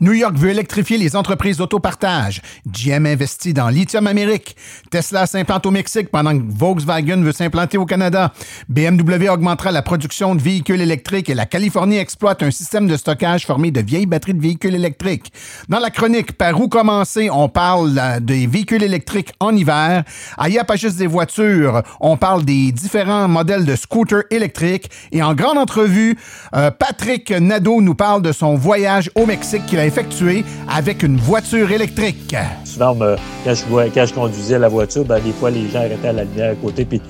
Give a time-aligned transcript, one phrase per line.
[0.00, 2.42] New York veut électrifier les entreprises d'autopartage.
[2.66, 4.56] GM investit dans Lithium Amérique.
[4.90, 8.32] Tesla s'implante au Mexique pendant que Volkswagen veut s'implanter au Canada.
[8.68, 13.46] BMW augmentera la production de véhicules électriques et la Californie exploite un système de stockage
[13.46, 15.32] formé de vieilles batteries de véhicules électriques.
[15.68, 20.04] Dans la chronique Par où commencer, on parle euh, des véhicules électriques en hiver.
[20.48, 24.90] Y'a pas juste des voitures, on parle des différents modèles de scooters électriques.
[25.12, 26.16] Et en grande entrevue,
[26.54, 31.16] euh, Patrick Nadeau nous parle de son voyage au Mexique qu'il a effectué avec une
[31.16, 32.34] voiture électrique.
[32.64, 35.78] Souvent, me- quand, je, vois- quand je conduisais la voiture, ben, des fois, les gens
[35.80, 37.00] arrêtaient à la lumière à côté, puis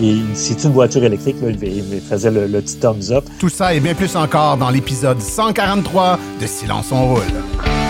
[0.00, 3.24] et, si c'est une voiture électrique, là, me faisaient le, le petit thumbs up.
[3.38, 7.81] Tout ça et bien plus encore dans l'épisode 143 de Silence on roule.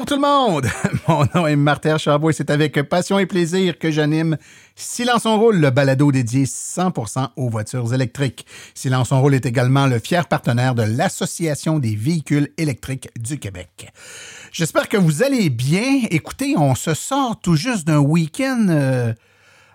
[0.00, 0.66] Bonjour tout le monde!
[1.08, 4.38] Mon nom est Martin Charbot et c'est avec passion et plaisir que j'anime
[4.74, 8.46] Silence on roule, le balado dédié 100% aux voitures électriques.
[8.74, 13.92] Silence on roule est également le fier partenaire de l'Association des véhicules électriques du Québec.
[14.52, 16.00] J'espère que vous allez bien.
[16.10, 19.12] Écoutez, on se sort tout juste d'un week-end euh,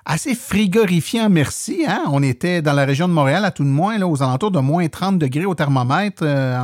[0.06, 1.84] assez frigorifiant, merci.
[1.88, 2.04] Hein?
[2.12, 4.60] On était dans la région de Montréal, à tout de moins, là, aux alentours de
[4.60, 6.58] moins 30 degrés au thermomètre, euh,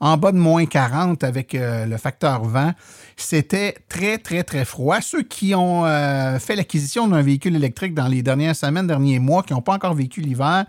[0.00, 2.72] en, en bas de moins 40 avec euh, le facteur vent.
[3.16, 5.00] C'était très, très, très froid.
[5.00, 9.42] Ceux qui ont euh, fait l'acquisition d'un véhicule électrique dans les dernières semaines, derniers mois,
[9.42, 10.66] qui n'ont pas encore vécu l'hiver,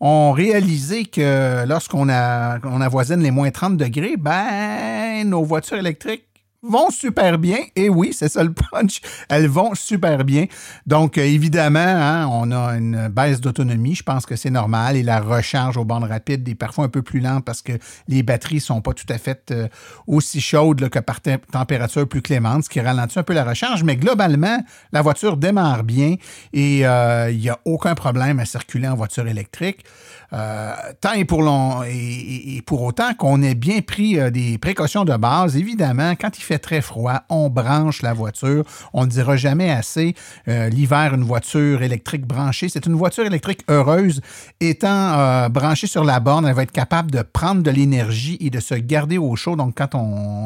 [0.00, 6.27] ont réalisé que lorsqu'on on avoisine les moins 30 degrés, ben, nos voitures électriques
[6.62, 7.58] vont super bien.
[7.76, 9.00] Et oui, c'est ça le punch.
[9.28, 10.46] Elles vont super bien.
[10.86, 13.94] Donc, euh, évidemment, hein, on a une baisse d'autonomie.
[13.94, 14.96] Je pense que c'est normal.
[14.96, 17.72] Et la recharge aux bandes rapides est parfois un peu plus lente parce que
[18.08, 19.68] les batteries sont pas tout à fait euh,
[20.06, 23.84] aussi chaudes que par te- température plus clémente, ce qui ralentit un peu la recharge.
[23.84, 24.58] Mais globalement,
[24.92, 26.16] la voiture démarre bien
[26.52, 29.84] et euh, il n'y a aucun problème à circuler en voiture électrique.
[30.30, 35.16] Tant et pour, long, et, et- pour autant qu'on ait bien pris des précautions de
[35.16, 38.64] base, évidemment, quand il fait très froid, on branche la voiture.
[38.92, 40.14] On ne dira jamais assez.
[40.48, 44.20] euh, L'hiver, une voiture électrique branchée, c'est une voiture électrique heureuse.
[44.60, 44.88] Étant
[45.18, 48.60] euh, branchée sur la borne, elle va être capable de prendre de l'énergie et de
[48.60, 49.56] se garder au chaud.
[49.56, 49.98] Donc, quand on,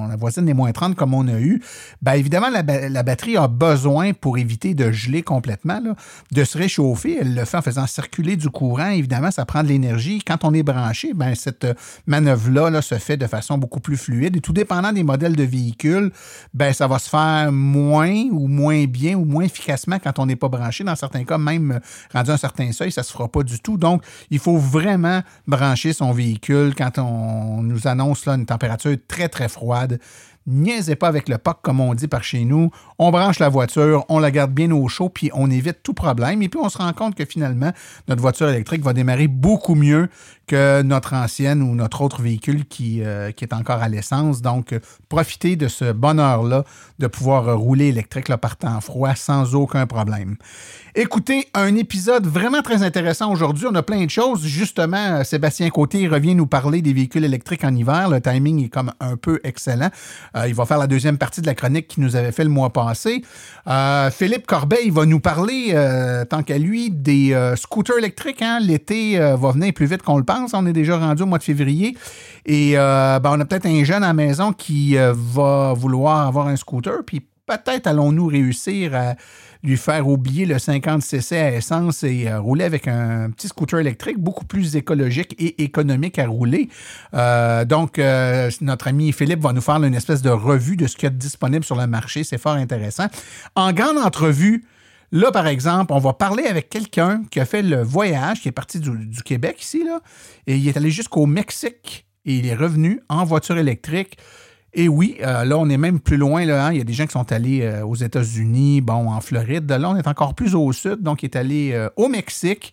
[0.06, 1.62] on avoisine les moins 30 comme on a eu,
[2.02, 5.80] bien évidemment, la, ba- la batterie a besoin, pour éviter de geler complètement,
[6.32, 7.18] de se réchauffer.
[7.20, 8.90] Elle le fait en faisant circuler du courant.
[8.90, 10.20] Évidemment, ça prend de l'énergie.
[10.26, 11.74] Quand on est branché, ben, cette euh,
[12.06, 14.36] manœuvre-là là, se fait de façon beaucoup plus fluide.
[14.36, 15.91] Et tout dépendant des modèles de véhicules,
[16.54, 20.36] ben, ça va se faire moins ou moins bien ou moins efficacement quand on n'est
[20.36, 20.84] pas branché.
[20.84, 21.80] Dans certains cas, même
[22.12, 23.76] rendu à un certain seuil, ça ne se fera pas du tout.
[23.76, 29.28] Donc, il faut vraiment brancher son véhicule quand on nous annonce là, une température très,
[29.28, 29.98] très froide.
[30.46, 32.70] Niaisez pas avec le POC, comme on dit par chez nous.
[33.04, 36.40] On branche la voiture, on la garde bien au chaud, puis on évite tout problème.
[36.40, 37.72] Et puis, on se rend compte que finalement,
[38.06, 40.08] notre voiture électrique va démarrer beaucoup mieux
[40.46, 44.40] que notre ancienne ou notre autre véhicule qui, euh, est encore à l'essence.
[44.40, 46.64] Donc, euh, profitez de ce bonheur-là
[47.00, 50.36] de pouvoir rouler électrique là, par temps froid sans aucun problème.
[50.94, 53.66] Écoutez, un épisode vraiment très intéressant aujourd'hui.
[53.68, 54.44] On a plein de choses.
[54.44, 58.10] Justement, euh, Sébastien Côté revient nous parler des véhicules électriques en hiver.
[58.10, 59.90] Le timing est comme un peu excellent.
[60.46, 62.72] Il va faire la deuxième partie de la chronique qu'il nous avait fait le mois
[62.72, 62.91] passé.
[63.66, 68.42] Euh, Philippe Corbeil va nous parler, euh, tant qu'à lui, des euh, scooters électriques.
[68.42, 68.58] hein.
[68.60, 70.52] L'été va venir plus vite qu'on le pense.
[70.54, 71.96] On est déjà rendu au mois de février.
[72.46, 76.56] Et ben, on a peut-être un jeune à la maison qui va vouloir avoir un
[76.56, 77.04] scooter.
[77.06, 79.14] Puis peut-être allons-nous réussir à
[79.62, 84.18] lui faire oublier le 50cc à essence et euh, rouler avec un petit scooter électrique
[84.18, 86.68] beaucoup plus écologique et économique à rouler.
[87.14, 90.96] Euh, donc, euh, notre ami Philippe va nous faire une espèce de revue de ce
[90.96, 92.24] qu'il y a disponible sur le marché.
[92.24, 93.06] C'est fort intéressant.
[93.54, 94.64] En grande entrevue,
[95.14, 98.52] Là, par exemple, on va parler avec quelqu'un qui a fait le voyage, qui est
[98.52, 99.84] parti du, Québec ici,
[100.46, 104.16] et il est allé jusqu'au Mexique et il est revenu en voiture électrique.
[104.74, 106.46] Et oui, euh, là, on est même plus loin.
[106.46, 106.72] Là, hein.
[106.72, 109.70] Il y a des gens qui sont allés euh, aux États-Unis, bon, en Floride.
[109.70, 112.72] Là, on est encore plus au sud, donc il est allé euh, au Mexique.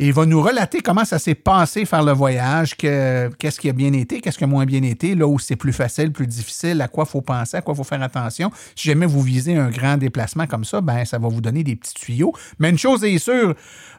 [0.00, 3.72] Et il va nous relater comment ça s'est passé faire le voyage, qu'est-ce qui a
[3.74, 6.80] bien été, qu'est-ce qui a moins bien été, là où c'est plus facile, plus difficile,
[6.80, 8.50] à quoi il faut penser, à quoi il faut faire attention.
[8.74, 11.76] Si jamais vous visez un grand déplacement comme ça, ben ça va vous donner des
[11.76, 12.32] petits tuyaux.
[12.58, 13.54] Mais une chose est sûre,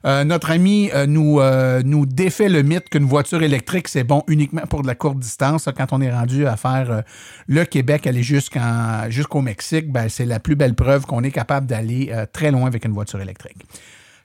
[0.08, 4.24] euh, notre ami euh, nous, euh, nous défait le mythe qu'une voiture électrique, c'est bon
[4.28, 5.70] uniquement pour de la courte distance.
[5.78, 7.04] Quand on est rendu à faire
[7.46, 12.12] le Québec, aller jusqu'au Mexique, ben, c'est la plus belle preuve qu'on est capable d'aller
[12.34, 13.58] très loin avec une voiture électrique.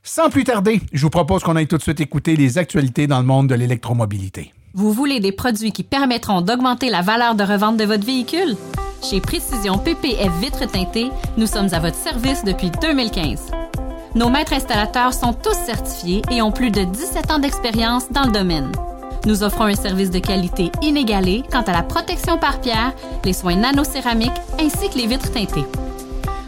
[0.09, 3.19] Sans plus tarder, je vous propose qu'on aille tout de suite écouter les actualités dans
[3.19, 4.55] le monde de l'électromobilité.
[4.73, 8.57] Vous voulez des produits qui permettront d'augmenter la valeur de revente de votre véhicule?
[9.03, 13.51] Chez Précision PPF Vitres teintées, nous sommes à votre service depuis 2015.
[14.15, 18.33] Nos maîtres installateurs sont tous certifiés et ont plus de 17 ans d'expérience dans le
[18.33, 18.71] domaine.
[19.27, 22.95] Nous offrons un service de qualité inégalé quant à la protection par pierre,
[23.25, 24.31] les soins nanocéramiques
[24.61, 25.67] ainsi que les vitres teintées.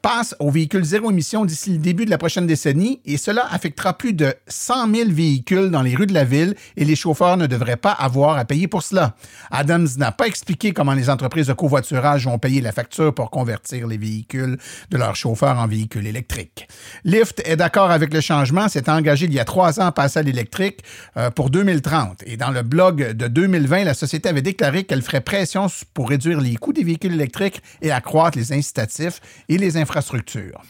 [0.01, 3.97] passent aux véhicules zéro émission d'ici le début de la prochaine décennie et cela affectera
[3.97, 7.47] plus de 100 000 véhicules dans les rues de la ville et les chauffeurs ne
[7.47, 9.15] devraient pas avoir à payer pour cela.
[9.51, 13.31] Adams n'a pas expliqué comment les entreprises entreprises de covoiturage vont payer la facture pour
[13.31, 14.57] convertir les véhicules
[14.92, 16.68] de leurs chauffeurs en véhicules électriques.
[17.04, 20.19] Lyft est d'accord avec le changement, s'est engagé il y a trois ans à passer
[20.19, 20.81] à l'électrique
[21.18, 22.24] euh, pour 2030.
[22.27, 26.39] Et dans le blog de 2020, la société avait déclaré qu'elle ferait pression pour réduire
[26.39, 29.19] les coûts des véhicules électriques et accroître les incitatifs
[29.50, 30.62] et les infrastructures.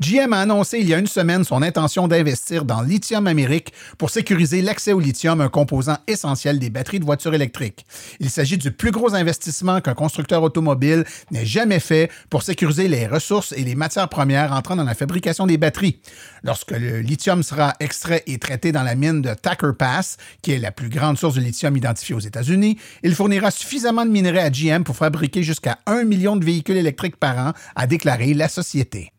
[0.00, 4.10] GM a annoncé il y a une semaine son intention d'investir dans Lithium Amérique pour
[4.10, 7.86] sécuriser l'accès au lithium, un composant essentiel des batteries de voitures électriques.
[8.20, 13.06] Il s'agit du plus gros investissement qu'un constructeur automobile n'ait jamais fait pour sécuriser les
[13.06, 16.00] ressources et les matières premières entrant dans la fabrication des batteries.
[16.42, 20.58] Lorsque le lithium sera extrait et traité dans la mine de Tacker Pass, qui est
[20.58, 24.50] la plus grande source de lithium identifiée aux États-Unis, il fournira suffisamment de minerais à
[24.50, 29.13] GM pour fabriquer jusqu'à un million de véhicules électriques par an, a déclaré la société.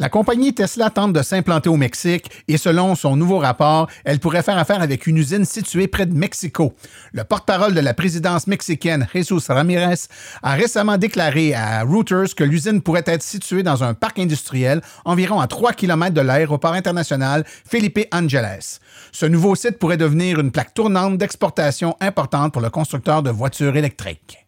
[0.00, 4.44] La compagnie Tesla tente de s'implanter au Mexique et selon son nouveau rapport, elle pourrait
[4.44, 6.76] faire affaire avec une usine située près de Mexico.
[7.10, 10.06] Le porte-parole de la présidence mexicaine, Jesus Ramirez,
[10.44, 15.40] a récemment déclaré à Reuters que l'usine pourrait être située dans un parc industriel environ
[15.40, 18.78] à 3 km de l'aéroport international Felipe Angeles.
[19.10, 23.76] Ce nouveau site pourrait devenir une plaque tournante d'exportation importante pour le constructeur de voitures
[23.76, 24.47] électriques.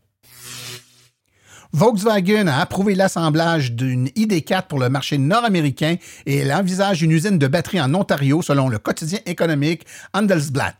[1.72, 5.96] Volkswagen a approuvé l'assemblage d'une ID4 pour le marché nord-américain
[6.26, 10.74] et elle envisage une usine de batterie en Ontario selon le quotidien économique Handelsblatt.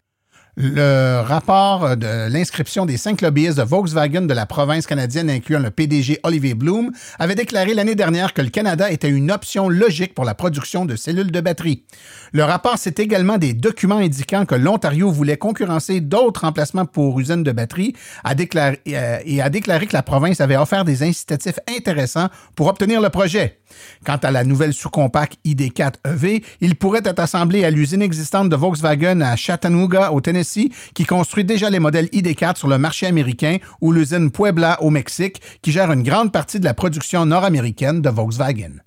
[0.57, 5.71] Le rapport de l'inscription des cinq lobbyistes de Volkswagen de la province canadienne, incluant le
[5.71, 10.25] PDG Olivier Bloom, avait déclaré l'année dernière que le Canada était une option logique pour
[10.25, 11.85] la production de cellules de batterie.
[12.33, 17.43] Le rapport c'est également des documents indiquant que l'Ontario voulait concurrencer d'autres emplacements pour usines
[17.43, 17.95] de batterie
[18.27, 23.11] euh, et a déclaré que la province avait offert des incitatifs intéressants pour obtenir le
[23.11, 23.59] projet.
[24.05, 29.21] Quant à la nouvelle sous-compact ID4EV, il pourrait être assemblé à l'usine existante de Volkswagen
[29.21, 33.93] à Chattanooga, au Tennessee, qui construit déjà les modèles ID4 sur le marché américain, ou
[33.93, 38.81] l'usine Puebla au Mexique, qui gère une grande partie de la production nord-américaine de Volkswagen.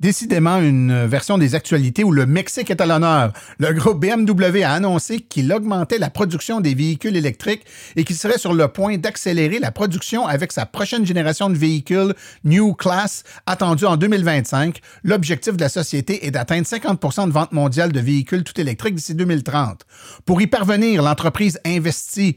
[0.00, 3.32] Décidément une version des actualités où le Mexique est à l'honneur.
[3.58, 7.64] Le groupe BMW a annoncé qu'il augmentait la production des véhicules électriques
[7.96, 12.14] et qu'il serait sur le point d'accélérer la production avec sa prochaine génération de véhicules
[12.44, 14.78] New Class attendue en 2025.
[15.02, 19.16] L'objectif de la société est d'atteindre 50 de vente mondiale de véhicules tout électriques d'ici
[19.16, 19.84] 2030.
[20.24, 22.36] Pour y parvenir, l'entreprise investit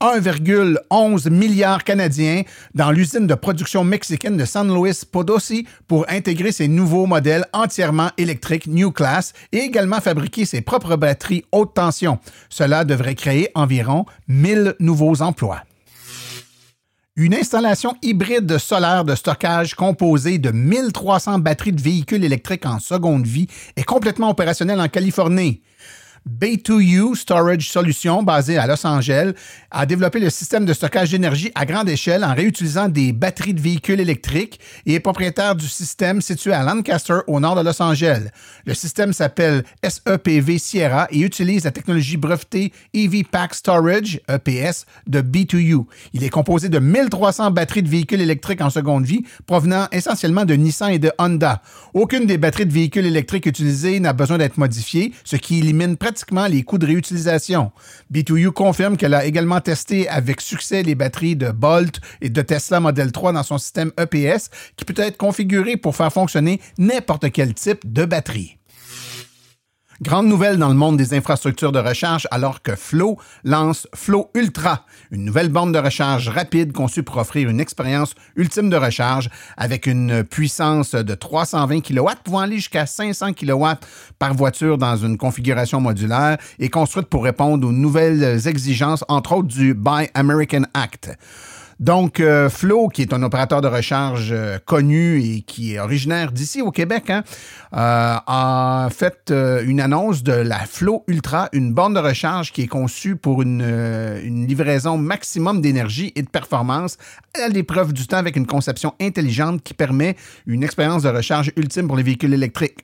[0.00, 2.42] 1,11 milliard canadiens
[2.74, 8.10] dans l'usine de production mexicaine de San Luis Potosi pour intégrer ses nouveaux modèles entièrement
[8.18, 12.18] électriques New Class et également fabriquer ses propres batteries haute tension.
[12.48, 15.62] Cela devrait créer environ 1000 nouveaux emplois.
[17.14, 23.26] Une installation hybride solaire de stockage composée de 1300 batteries de véhicules électriques en seconde
[23.26, 25.60] vie est complètement opérationnelle en Californie.
[26.28, 29.32] Bay2U Storage Solutions, basée à Los Angeles,
[29.72, 33.60] a développé le système de stockage d'énergie à grande échelle en réutilisant des batteries de
[33.60, 38.28] véhicules électriques et est propriétaire du système situé à Lancaster, au nord de Los Angeles.
[38.66, 45.22] Le système s'appelle SEPV Sierra et utilise la technologie brevetée EV Pack Storage, EPS, de
[45.22, 45.86] B2U.
[46.12, 50.54] Il est composé de 1300 batteries de véhicules électriques en seconde vie provenant essentiellement de
[50.54, 51.62] Nissan et de Honda.
[51.94, 56.11] Aucune des batteries de véhicules électriques utilisées n'a besoin d'être modifiée, ce qui élimine pratiquement
[56.12, 57.72] pratiquement les coûts de réutilisation.
[58.12, 62.80] B2U confirme qu'elle a également testé avec succès les batteries de Bolt et de Tesla
[62.80, 67.54] Model 3 dans son système EPS qui peut être configuré pour faire fonctionner n'importe quel
[67.54, 68.58] type de batterie.
[70.02, 74.84] Grande nouvelle dans le monde des infrastructures de recharge alors que Flow lance Flow Ultra,
[75.12, 79.86] une nouvelle borne de recharge rapide conçue pour offrir une expérience ultime de recharge avec
[79.86, 83.64] une puissance de 320 kW pouvant aller jusqu'à 500 kW
[84.18, 89.46] par voiture dans une configuration modulaire et construite pour répondre aux nouvelles exigences, entre autres
[89.46, 91.16] du Buy American Act.
[91.82, 96.30] Donc, euh, Flo, qui est un opérateur de recharge euh, connu et qui est originaire
[96.30, 97.24] d'ici au Québec, hein,
[97.72, 99.34] euh, a fait
[99.64, 104.46] une annonce de la Flo Ultra, une borne de recharge qui est conçue pour une,
[104.46, 106.98] livraison maximum d'énergie et de performance
[107.42, 110.14] à l'épreuve du temps avec une conception intelligente qui permet
[110.46, 112.78] une expérience de recharge ultime pour les véhicules électriques.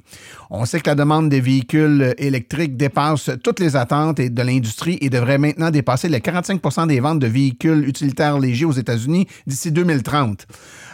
[0.50, 5.10] On sait que la demande des véhicules électriques dépasse toutes les attentes de l'industrie et
[5.10, 8.72] devrait maintenant dépasser les 45% des ventes de véhicules utilitaires légers aux
[9.46, 10.46] D'ici 2030.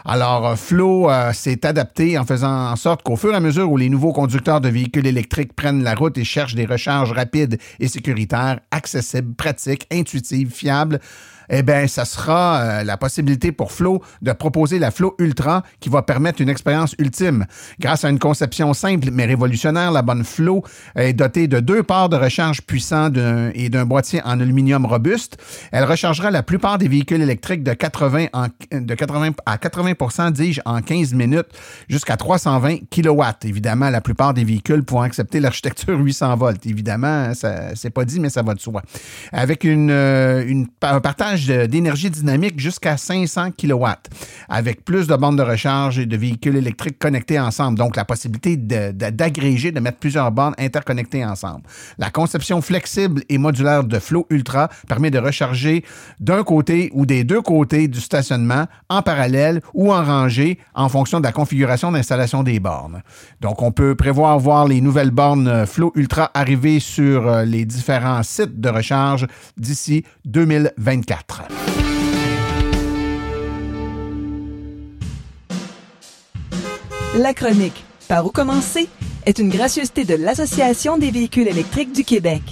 [0.04, 3.70] Alors, euh, Flo euh, s'est adapté en faisant en sorte qu'au fur et à mesure
[3.70, 7.58] où les nouveaux conducteurs de véhicules électriques prennent la route et cherchent des recharges rapides
[7.80, 11.00] et sécuritaires, accessibles, pratiques, intuitives, fiables,
[11.48, 15.88] eh bien, ça sera euh, la possibilité pour Flow de proposer la Flow Ultra qui
[15.88, 17.46] va permettre une expérience ultime.
[17.80, 20.62] Grâce à une conception simple mais révolutionnaire, la bonne Flow
[20.96, 23.10] est dotée de deux ports de recharge puissants
[23.54, 25.36] et d'un boîtier en aluminium robuste.
[25.72, 28.26] Elle rechargera la plupart des véhicules électriques de 80,
[28.72, 31.48] de 80 à 80% dis-je, en 15 minutes
[31.88, 33.22] jusqu'à 320 kW.
[33.44, 36.66] Évidemment, la plupart des véhicules pourront accepter l'architecture 800 volts.
[36.66, 38.82] Évidemment, ça c'est pas dit, mais ça va de soi.
[39.32, 43.86] Avec une, euh, une un partage d'énergie dynamique jusqu'à 500 kW,
[44.48, 47.78] avec plus de bornes de recharge et de véhicules électriques connectés ensemble.
[47.78, 51.62] Donc, la possibilité d'agréger, de, mettre plusieurs bornes interconnectées ensemble.
[51.98, 55.84] La conception flexible et modulaire de Flow Ultra permet de recharger
[56.20, 61.20] d'un côté ou des deux côtés du stationnement en parallèle ou en rangée en fonction
[61.20, 63.02] de la configuration d'installation des bornes.
[63.40, 68.22] Donc, on peut prévoir voir les nouvelles bornes Flow Ultra arriver sur euh, les différents
[68.22, 69.26] sites de recharge
[69.56, 71.23] d'ici 2024.
[77.16, 78.88] La chronique Par où commencer
[79.24, 82.42] est une gracieuseté de l'Association des véhicules électriques du Québec.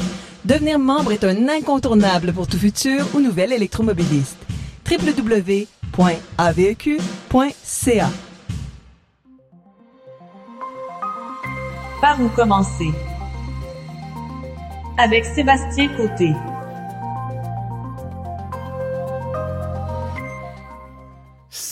[0.45, 4.39] Devenir membre est un incontournable pour tout futur ou nouvel électromobiliste.
[4.91, 5.71] www.aveq.ca
[12.01, 12.91] Par où commencer?
[14.99, 16.33] Avec Sébastien Côté.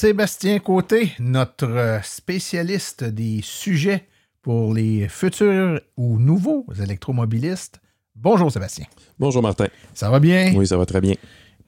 [0.00, 4.08] Sébastien Côté, notre spécialiste des sujets
[4.40, 7.82] pour les futurs ou nouveaux électromobilistes.
[8.14, 8.86] Bonjour Sébastien.
[9.18, 9.66] Bonjour Martin.
[9.92, 10.54] Ça va bien?
[10.56, 11.16] Oui, ça va très bien.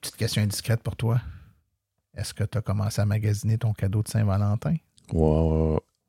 [0.01, 1.21] Petite question indiscrète pour toi.
[2.17, 4.77] Est-ce que tu as commencé à magasiner ton cadeau de Saint-Valentin?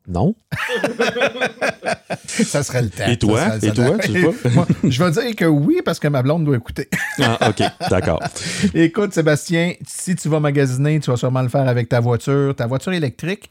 [0.08, 0.36] Non.
[2.28, 3.08] ça serait le temps.
[3.08, 3.40] Et toi?
[3.62, 4.12] Et toi, tu
[4.54, 6.90] Moi, je vais dire que oui, parce que ma blonde doit écouter.
[7.22, 8.20] ah, OK, d'accord.
[8.74, 12.68] Écoute, Sébastien, si tu vas magasiner, tu vas sûrement le faire avec ta voiture, ta
[12.68, 13.50] voiture électrique.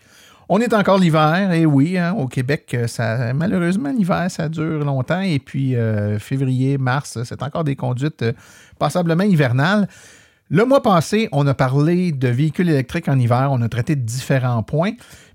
[0.49, 5.23] On est encore l'hiver, et oui, hein, au Québec, ça, malheureusement, l'hiver, ça dure longtemps.
[5.23, 8.33] Et puis, euh, février, mars, c'est encore des conduites euh,
[8.79, 9.89] passablement hivernales.
[10.51, 14.03] Le mois passé, on a parlé de véhicules électriques en hiver, on a traité de
[14.03, 14.93] différents points,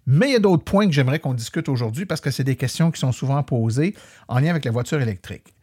[0.08, 2.56] mais il y a d'autres points que j'aimerais qu'on discute aujourd'hui parce que c'est des
[2.56, 3.94] questions qui sont souvent posées
[4.28, 5.54] en lien avec la voiture électrique.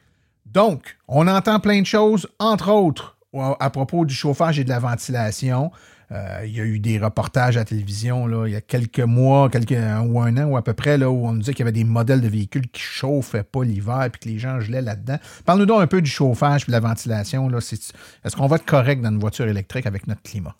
[0.46, 3.16] Donc, on entend plein de choses, entre autres
[3.58, 5.72] à propos du chauffage et de la ventilation.
[6.12, 9.00] Euh, il y a eu des reportages à la télévision là, il y a quelques
[9.00, 11.64] mois, quelques, ou un an ou à peu près, là, où on nous disait qu'il
[11.64, 14.60] y avait des modèles de véhicules qui ne chauffaient pas l'hiver et que les gens
[14.60, 15.16] gelaient là-dedans.
[15.44, 17.50] Parle-nous donc un peu du chauffage et de la ventilation.
[17.58, 20.54] Est-ce qu'on va être correct dans une voiture électrique avec notre climat?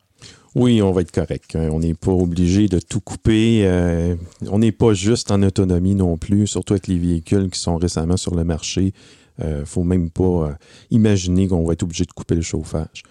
[0.55, 1.57] Oui, on va être correct.
[1.57, 3.63] On n'est pas obligé de tout couper.
[3.65, 4.15] Euh,
[4.49, 8.17] on n'est pas juste en autonomie non plus, surtout avec les véhicules qui sont récemment
[8.17, 8.93] sur le marché.
[9.41, 10.57] Il ne faut même pas
[10.93, 13.03] imaginer qu'on va être obligé de couper le chauffage.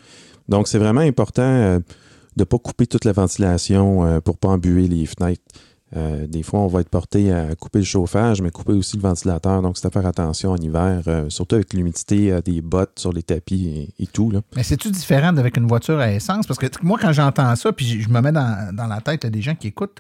[0.48, 1.82] Donc, c'est vraiment important
[2.36, 5.42] de ne pas couper toute la ventilation euh, pour ne pas embuer les fenêtres.
[5.96, 9.02] Euh, des fois, on va être porté à couper le chauffage, mais couper aussi le
[9.02, 9.62] ventilateur.
[9.62, 13.24] Donc, c'est à faire attention en hiver, euh, surtout avec l'humidité des bottes sur les
[13.24, 14.32] tapis et, tout.
[14.32, 14.42] Là.
[14.56, 16.48] Mais c'est-tu différent d'avec une voiture à essence?
[16.48, 19.56] Parce que moi, quand j'entends ça, puis je me mets dans, la tête des gens
[19.56, 20.00] qui écoutent,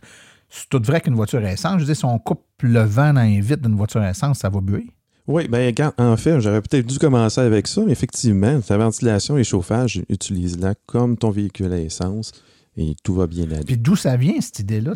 [0.49, 1.81] c'est tout vrai qu'une voiture à essence?
[1.81, 4.49] Je dis, si on coupe le vent dans les vitres d'une voiture à essence, ça
[4.49, 4.87] va buer?
[5.25, 9.43] Oui, bien, en fait, j'aurais peut-être dû commencer avec ça, mais effectivement, ta ventilation et
[9.45, 12.33] chauffage, utilise-la comme ton véhicule à essence
[12.77, 13.63] et tout va bien aller.
[13.63, 14.93] Puis d'où ça vient, cette idée-là?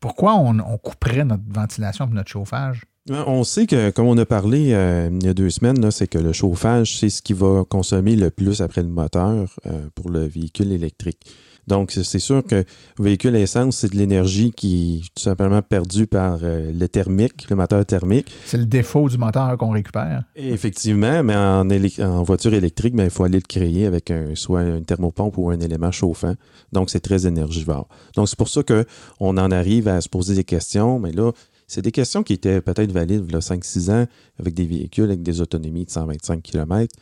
[0.00, 2.82] Pourquoi on, couperait notre ventilation et notre chauffage?
[3.08, 6.18] On sait que, comme on a parlé euh, il y a deux semaines, c'est que
[6.18, 10.26] le chauffage, c'est ce qui va consommer le plus après le moteur euh, pour le
[10.26, 11.20] véhicule électrique.
[11.66, 12.64] Donc, c'est sûr que
[12.98, 17.48] véhicule à essence, c'est de l'énergie qui est tout simplement perdue par euh, le thermique,
[17.50, 18.30] le moteur thermique.
[18.44, 20.22] C'est le défaut du moteur qu'on récupère.
[20.36, 24.62] effectivement, mais en, en voiture électrique, ben, il faut aller le créer avec un, soit
[24.62, 26.34] une thermopompe ou un élément chauffant.
[26.72, 27.88] Donc, c'est très énergivore.
[28.14, 31.32] Donc, c'est pour ça qu'on en arrive à se poser des questions, mais là,
[31.66, 34.06] c'est des questions qui étaient peut-être valides il y a 5-6 ans
[34.38, 36.94] avec des véhicules avec des autonomies de 125 km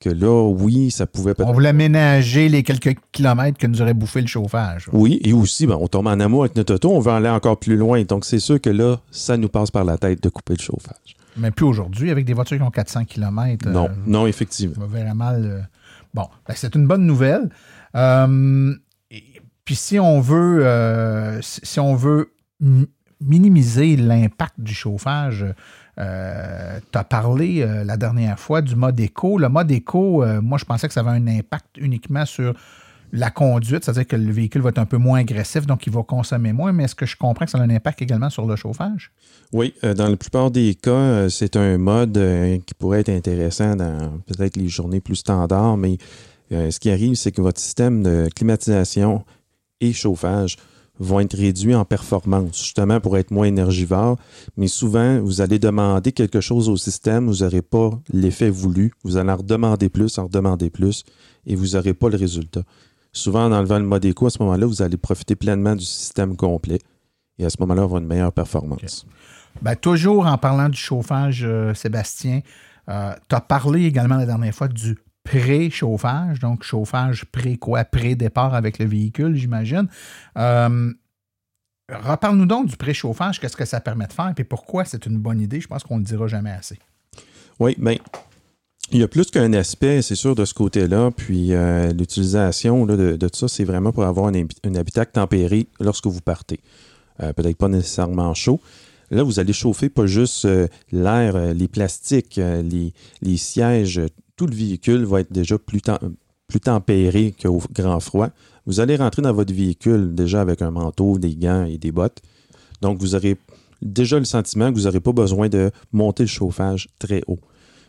[0.00, 1.48] que là, oui, ça pouvait peut-être.
[1.48, 4.88] On voulait ménager les quelques kilomètres que nous aurait bouffé le chauffage.
[4.92, 7.58] Oui, et aussi, ben, on tombe en amour avec notre auto, on veut aller encore
[7.58, 8.02] plus loin.
[8.04, 11.16] Donc, c'est sûr que là, ça nous passe par la tête de couper le chauffage.
[11.36, 13.68] Mais plus aujourd'hui, avec des voitures qui ont 400 km.
[13.68, 14.74] Non, euh, non, effectivement.
[14.74, 15.44] Ça va vraiment mal.
[15.44, 15.60] Euh,
[16.14, 17.50] bon, ben, c'est une bonne nouvelle.
[17.94, 18.74] Euh,
[19.64, 22.32] puis si on veut, si on veut
[23.20, 25.44] minimiser l'impact du chauffage,
[26.00, 29.38] euh, tu as parlé euh, la dernière fois du mode éco.
[29.38, 32.54] Le mode éco, euh, moi, je pensais que ça avait un impact uniquement sur
[33.12, 36.04] la conduite, c'est-à-dire que le véhicule va être un peu moins agressif, donc il va
[36.04, 38.54] consommer moins, mais est-ce que je comprends que ça a un impact également sur le
[38.54, 39.10] chauffage?
[39.52, 42.12] Oui, dans la plupart des cas, c'est un mode
[42.64, 45.98] qui pourrait être intéressant dans peut-être les journées plus standards, mais
[46.52, 49.24] ce qui arrive, c'est que votre système de climatisation
[49.80, 50.56] et chauffage
[51.00, 54.18] vont être réduits en performance, justement pour être moins énergivores.
[54.56, 58.92] Mais souvent, vous allez demander quelque chose au système, vous n'aurez pas l'effet voulu.
[59.02, 61.04] Vous allez en redemander plus, en redemander plus,
[61.46, 62.62] et vous n'aurez pas le résultat.
[63.12, 66.36] Souvent, en enlevant le mode éco, à ce moment-là, vous allez profiter pleinement du système
[66.36, 66.78] complet.
[67.38, 69.06] Et à ce moment-là, avoir une meilleure performance.
[69.62, 72.40] Ben, toujours en parlant du chauffage, euh, Sébastien,
[72.88, 78.54] euh, tu as parlé également la dernière fois du pré-chauffage, donc chauffage pré quoi, pré-départ
[78.54, 79.88] avec le véhicule, j'imagine.
[80.38, 80.92] Euh,
[81.90, 85.40] reparle-nous donc du pré-chauffage, qu'est-ce que ça permet de faire et pourquoi c'est une bonne
[85.40, 85.60] idée?
[85.60, 86.78] Je pense qu'on ne le dira jamais assez.
[87.58, 87.96] Oui, bien,
[88.92, 91.10] il y a plus qu'un aspect, c'est sûr, de ce côté-là.
[91.10, 96.20] Puis euh, l'utilisation de, tout ça, c'est vraiment pour avoir un, habitacle tempéré lorsque vous
[96.20, 96.60] partez.
[97.22, 98.60] Euh, peut-être pas nécessairement chaud.
[99.10, 100.48] Là, vous allez chauffer pas juste
[100.92, 102.40] l'air, les plastiques,
[103.22, 104.00] les, sièges,
[104.40, 105.82] tout le véhicule va être déjà plus,
[106.48, 108.30] plus tempéré qu'au grand froid.
[108.64, 112.22] Vous allez rentrer dans votre véhicule déjà avec un manteau, des gants et des bottes.
[112.80, 113.36] Donc, vous aurez
[113.82, 117.38] déjà le sentiment que vous n'aurez pas besoin de monter le chauffage très haut.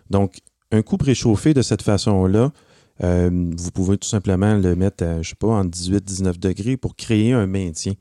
[0.09, 0.39] Donc,
[0.73, 2.51] un coup préchauffé de cette façon-là,
[3.01, 6.97] euh, vous pouvez tout simplement le mettre à, je sais pas, en 18-19 degrés pour
[6.97, 7.93] créer un maintien.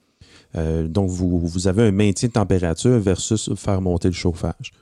[0.57, 4.73] Euh, donc, vous, vous, avez un maintien de température versus faire monter le chauffage.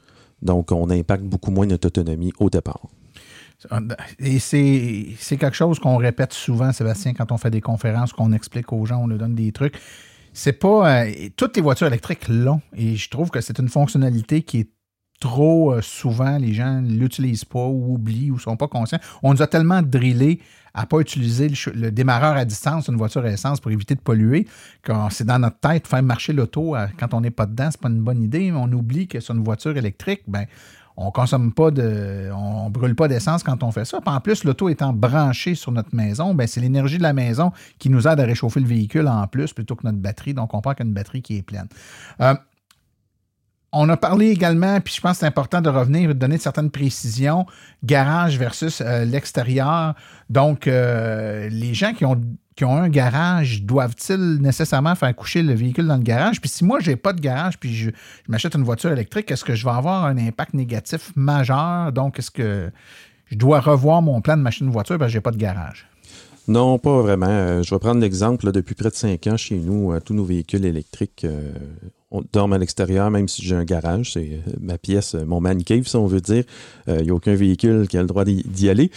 [0.40, 2.88] Donc, on impacte beaucoup moins notre autonomie au départ.
[4.20, 8.72] Et c'est quelque chose qu'on répète souvent, Sébastien, quand on fait des conférences, qu'on explique
[8.72, 9.74] aux gens, on leur donne des trucs.
[10.32, 11.02] C'est pas.
[11.02, 12.60] Euh, toutes les voitures électriques l'ont.
[12.76, 14.70] Et je trouve que c'est une fonctionnalité qui est
[15.20, 19.00] trop euh, souvent, les gens ne l'utilisent pas ou oublient ou ne sont pas conscients.
[19.22, 20.40] On nous a tellement drillé
[20.74, 24.00] à ne pas utiliser le, démarreur à distance d'une voiture à essence pour éviter de
[24.00, 24.46] polluer
[24.82, 27.80] que c'est dans notre tête, faire marcher l'auto euh, quand on n'est pas dedans, c'est
[27.80, 28.50] pas une bonne idée.
[28.50, 30.46] Mais on oublie que sur une voiture électrique, ben,
[31.00, 32.28] on consomme pas de.
[32.34, 34.00] On brûle pas d'essence quand on fait ça.
[34.04, 37.88] en plus, l'auto étant branché sur notre maison, ben c'est l'énergie de la maison qui
[37.88, 40.34] nous aide à réchauffer le véhicule en plus plutôt que notre batterie.
[40.34, 41.68] Donc, on part qu'une batterie qui est pleine.
[42.20, 42.34] Euh,
[43.70, 46.38] on a parlé également, puis je pense que c'est important de revenir et de donner
[46.38, 47.46] certaines précisions,
[47.84, 49.94] garage versus euh, l'extérieur.
[50.30, 52.20] Donc, euh, les gens qui ont,
[52.58, 56.40] qui ont un garage, doivent-ils nécessairement faire coucher le véhicule dans le garage?
[56.40, 57.90] Puis si moi, je n'ai pas de garage, puis je,
[58.26, 61.92] m'achète une voiture électrique, est-ce que je vais avoir un impact négatif majeur?
[61.92, 62.68] Donc, est-ce que
[63.26, 65.86] je dois revoir mon plan de machine voiture parce que je n'ai pas de garage?
[66.48, 67.26] Non, pas vraiment.
[67.28, 68.50] Euh, je vais prendre l'exemple.
[68.50, 71.52] Depuis près de cinq ans, chez nous, euh, tous nos véhicules électriques, euh,
[72.10, 74.12] on dorme à l'extérieur, même si j'ai un garage.
[74.12, 76.44] C'est euh, ma pièce, euh, mon man cave, si on veut dire.
[76.86, 78.90] Il n'y a aucun véhicule qui a le droit d'y aller.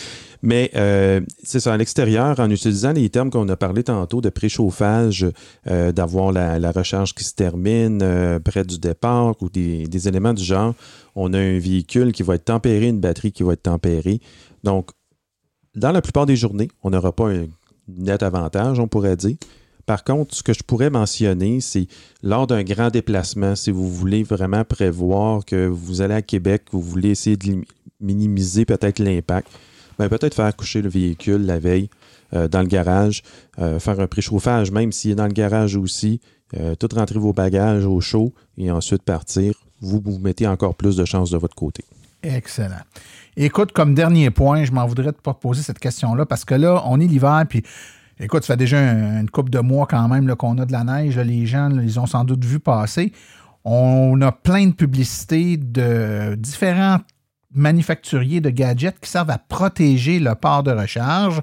[0.43, 4.30] Mais euh, c'est ça, à l'extérieur, en utilisant les termes qu'on a parlé tantôt de
[4.30, 5.26] préchauffage,
[5.69, 10.43] euh, d'avoir la, recharge qui se termine euh, près du départ ou des éléments du
[10.43, 10.74] genre,
[11.15, 14.19] on a un véhicule qui va être tempéré, une batterie qui va être tempérée.
[14.63, 14.91] Donc,
[15.76, 17.45] dans la plupart des journées, on n'aura pas un
[17.88, 19.36] net avantage, on pourrait dire.
[19.91, 21.86] Par contre, ce que je pourrais mentionner, c'est
[22.23, 26.80] lors d'un grand déplacement, si vous voulez vraiment prévoir que vous allez à Québec, vous
[26.80, 27.65] voulez essayer de
[27.99, 29.49] minimiser peut-être l'impact,
[29.99, 31.89] ben peut-être faire coucher le véhicule la veille
[32.34, 33.21] euh, dans le garage,
[33.60, 36.21] euh, faire un préchauffage, même s'il est dans le garage aussi,
[36.58, 39.56] euh, tout rentrer vos bagages au chaud et ensuite partir.
[39.82, 41.84] Vous vous mettez encore plus de chances de votre côté.
[42.23, 42.80] Excellent.
[43.36, 46.82] Écoute, comme dernier point, je m'en voudrais de pas poser cette question-là parce que là,
[46.86, 47.62] on est l'hiver, puis
[48.21, 50.84] écoute, ça fait déjà un- une couple de mois quand même qu'on a de la
[50.84, 51.17] neige.
[51.17, 53.12] les gens, là, ils ont sans doute vu passer.
[53.63, 56.99] On a plein de publicités de différents
[57.53, 61.41] manufacturiers de gadgets qui servent à protéger le port de recharge.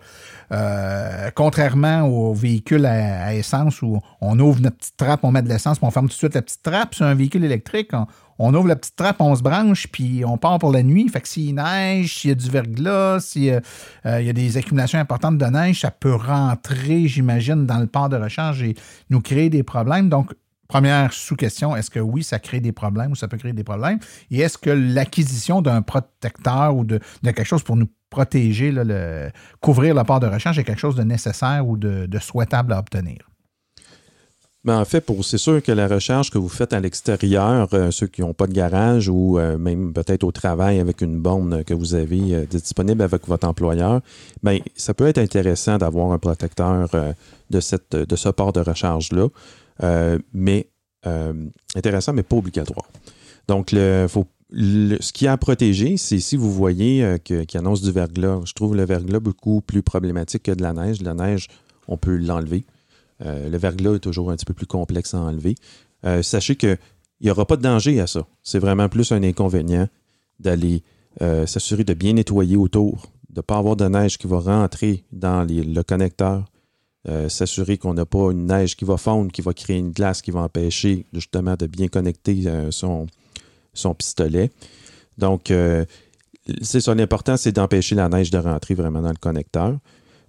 [0.53, 5.49] Euh, contrairement aux véhicules à, essence où on ouvre notre petite trappe, on met de
[5.49, 6.95] l'essence, puis on ferme tout de suite la petite trappe.
[6.95, 7.91] Sur un véhicule électrique,
[8.39, 11.09] on ouvre la petite trappe, on se branche, puis on part pour la nuit.
[11.09, 13.61] Fait que s'il neige, s'il y a du verglas, s'il
[14.07, 18.09] euh, y a des accumulations importantes de neige, ça peut rentrer, j'imagine, dans le port
[18.09, 18.75] de recharge et
[19.11, 20.09] nous créer des problèmes.
[20.09, 20.33] Donc,
[20.69, 23.99] première sous-question, est-ce que oui, ça crée des problèmes ou ça peut créer des problèmes?
[24.31, 28.73] Et est-ce que l'acquisition d'un protecteur ou de, quelque chose pour nous protéger,
[29.61, 33.29] couvrir le port de recharge est quelque chose de nécessaire ou de souhaitable à obtenir?
[34.65, 38.09] Mais en fait, c'est sûr que la recharge que vous faites à l'extérieur, euh, ceux
[38.09, 41.75] qui n'ont pas de garage ou euh, même peut-être au travail avec une borne que
[41.75, 44.01] vous avez euh, disponible avec votre employeur,
[44.43, 46.89] ben ça peut être intéressant d'avoir un protecteur
[47.51, 49.29] de cette de ce port de recharge là,
[50.35, 50.69] mais
[51.77, 52.87] intéressant mais pas obligatoire.
[53.47, 57.81] Donc le faut le- ce qui a à protéger, c'est si vous voyez qu'il annonce
[57.83, 58.41] du verglas.
[58.45, 61.01] Je trouve le verglas beaucoup plus problématique que de la neige.
[61.03, 61.49] La neige,
[61.87, 62.65] on peut l'enlever.
[63.25, 65.57] Euh, le verglas est toujours un petit peu plus complexe à enlever.
[66.05, 66.79] Euh, sachez qu'il
[67.21, 68.27] n'y aura pas de danger à ça.
[68.43, 69.89] C'est vraiment plus un inconvénient
[70.39, 70.83] d'aller
[71.21, 75.05] euh, s'assurer de bien nettoyer autour, de ne pas avoir de neige qui va rentrer
[75.13, 76.45] dans le connecteur,
[77.29, 80.31] s'assurer qu'on n'a pas une neige qui va fondre, qui va créer une glace qui
[80.31, 83.07] va empêcher justement de bien connecter son,
[83.97, 84.51] pistolet.
[85.17, 85.51] Donc,
[86.61, 89.79] c'est ça, l'important, c'est d'empêcher la neige de rentrer vraiment dans le connecteur.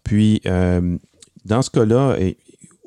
[0.04, 2.16] Puis, dans ce cas-là,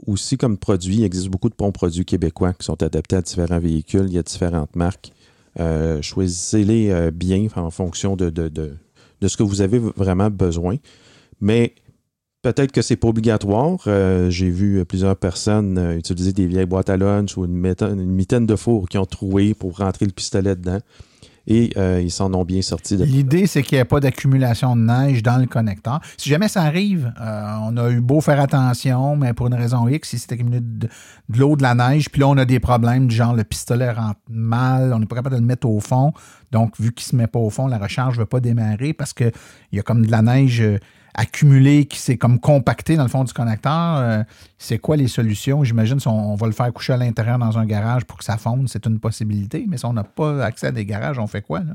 [0.06, 3.60] aussi comme produit, il existe beaucoup de bons produits québécois qui sont adaptés à différents
[3.60, 4.04] véhicules.
[4.06, 5.12] Il y a différentes marques.
[5.60, 8.32] Euh, Choisissez-les euh, bien en fonction de,
[9.26, 10.76] ce que vous avez vraiment besoin.
[11.40, 11.74] Mais
[12.42, 13.78] peut-être que c'est pas obligatoire.
[13.86, 18.06] Euh, J'ai vu plusieurs personnes utiliser des vieilles boîtes à lunch ou une, méta- une
[18.06, 20.80] mitaine de four qui ont troué pour rentrer le pistolet dedans.
[21.46, 22.96] Et euh, ils s'en ont bien sortis.
[22.96, 26.00] L'idée, c'est qu'il n'y ait pas d'accumulation de neige dans le connecteur.
[26.16, 29.88] Si jamais ça arrive, euh, on a eu beau faire attention, mais pour une raison
[29.88, 30.88] X, si c'est accumulé de,
[31.36, 34.92] l'eau, de la neige, puis là, on a des problèmes genre le pistolet rentre mal,
[34.94, 36.12] on n'est pas capable de le mettre au fond.
[36.52, 38.92] Donc, vu qu'il ne se met pas au fond, la recharge ne veut pas démarrer
[38.92, 39.32] parce qu'il
[39.72, 40.78] y a comme de la neige euh,
[41.14, 43.96] accumulée qui s'est comme compactée dans le fond du connecteur.
[43.98, 44.22] Euh,
[44.58, 45.64] c'est quoi les solutions?
[45.64, 48.24] J'imagine si on, on va le faire coucher à l'intérieur dans un garage pour que
[48.24, 49.64] ça fonde, c'est une possibilité.
[49.68, 51.60] Mais si on n'a pas accès à des garages, on fait quoi?
[51.60, 51.74] Là?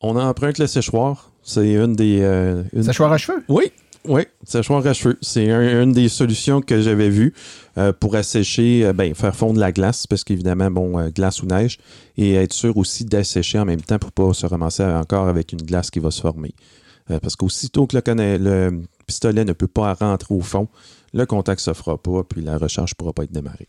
[0.00, 1.30] On emprunte le séchoir.
[1.42, 2.20] C'est une des.
[2.22, 3.42] euh, une- Séchoir à cheveux?
[3.48, 3.72] Oui,
[4.04, 5.16] oui, séchoir à cheveux.
[5.22, 7.32] C'est un- une des solutions que j'avais vues
[7.78, 11.78] euh, pour assécher, euh, ben, faire fondre la glace, parce qu'évidemment, bon, glace ou neige,
[12.16, 15.52] et être sûr aussi d'assécher en même temps pour ne pas se ramasser encore avec
[15.52, 16.52] une glace qui va se former.
[17.10, 20.68] Euh, parce qu'aussitôt que le, pistolet ne peut pas rentrer au fond,
[21.14, 23.68] le contact ne se fera pas, puis la recharge ne pourra pas être démarrée.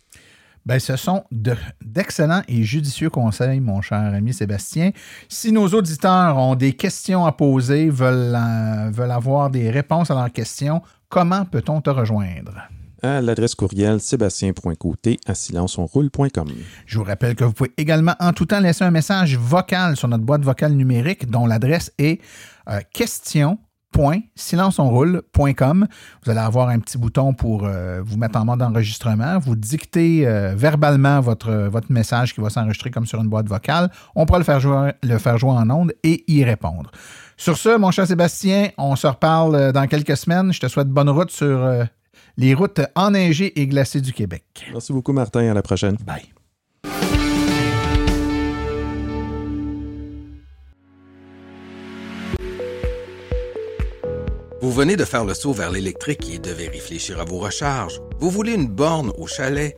[0.65, 4.91] Ben, ce sont de- d'excellents et judicieux conseils, mon cher ami Sébastien.
[5.29, 10.15] Si nos auditeurs ont des questions à poser, veulent, euh, veulent avoir des réponses à
[10.15, 12.67] leurs questions, comment peut-on te rejoindre?
[13.03, 16.47] À l'adresse courriel sébastien.côté à silenceonroule.com.
[16.85, 20.07] Je vous rappelle que vous pouvez également en tout temps laisser un message vocal sur
[20.07, 22.21] notre boîte vocale numérique dont l'adresse est
[22.69, 22.79] euh.
[23.95, 29.39] Vous allez avoir un petit bouton pour euh, vous mettre en mode enregistrement.
[29.39, 33.89] Vous dictez euh, verbalement votre, votre message qui va s'enregistrer comme sur une boîte vocale.
[34.15, 36.91] On pourra le faire jouer, le faire jouer en ondes et y répondre.
[37.37, 40.53] Sur ce, mon cher Sébastien, on se reparle euh, dans quelques semaines.
[40.53, 41.87] Je te souhaite bonne route sur
[42.37, 44.43] les routes enneigées et glacées du Québec.
[44.71, 45.49] Merci beaucoup, Martin.
[45.49, 45.97] À la prochaine.
[46.05, 46.31] Bye.
[54.59, 58.01] Vous venez de faire le saut vers l'électrique et devez réfléchir à vos recharges.
[58.19, 59.77] Vous voulez une borne au chalet?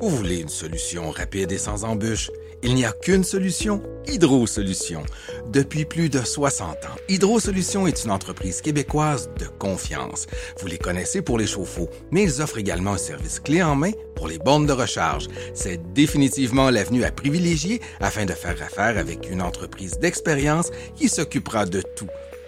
[0.00, 2.30] Vous voulez une solution rapide et sans embûches?
[2.62, 5.04] Il n'y a qu'une solution, Hydro Solutions.
[5.50, 10.26] Depuis plus de 60 ans, Hydro Solutions est une entreprise québécoise de confiance.
[10.58, 13.92] Vous les connaissez pour les chauffe-eau, mais ils offrent également un service clé en main
[14.14, 15.28] pour les bornes de recharge.
[15.54, 21.64] C'est définitivement l'avenue à privilégier afin de faire affaire avec une entreprise d'expérience qui s'occupera
[21.64, 22.08] de tout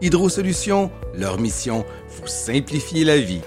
[0.00, 3.40] Hydro Solutions, leur mission, vous simplifier la vie.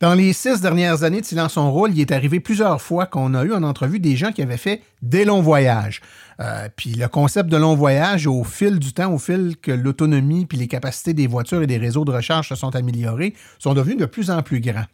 [0.00, 3.34] Dans les six dernières années de Silence son rôle, il est arrivé plusieurs fois qu'on
[3.34, 6.00] a eu en entrevue des gens qui avaient fait des longs voyages.
[6.40, 10.46] Euh, puis le concept de long voyage, au fil du temps, au fil que l'autonomie
[10.46, 13.98] puis les capacités des voitures et des réseaux de recharge se sont améliorés, sont devenus
[13.98, 14.86] de plus en plus grands.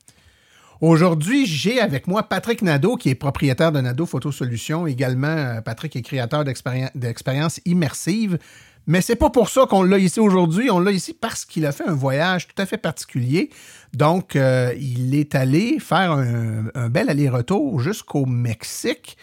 [0.80, 4.86] Aujourd'hui, j'ai avec moi Patrick Nadeau, qui est propriétaire de Nadeau Photo Solutions.
[4.86, 8.38] Également, euh, Patrick est créateur d'expériences immersives.
[8.86, 10.70] Mais c'est pas pour ça qu'on l'a ici aujourd'hui.
[10.70, 13.50] On l'a ici parce qu'il a fait un voyage tout à fait particulier.
[13.92, 19.18] Donc, euh, il est allé faire un, bel aller-retour jusqu'au Mexique.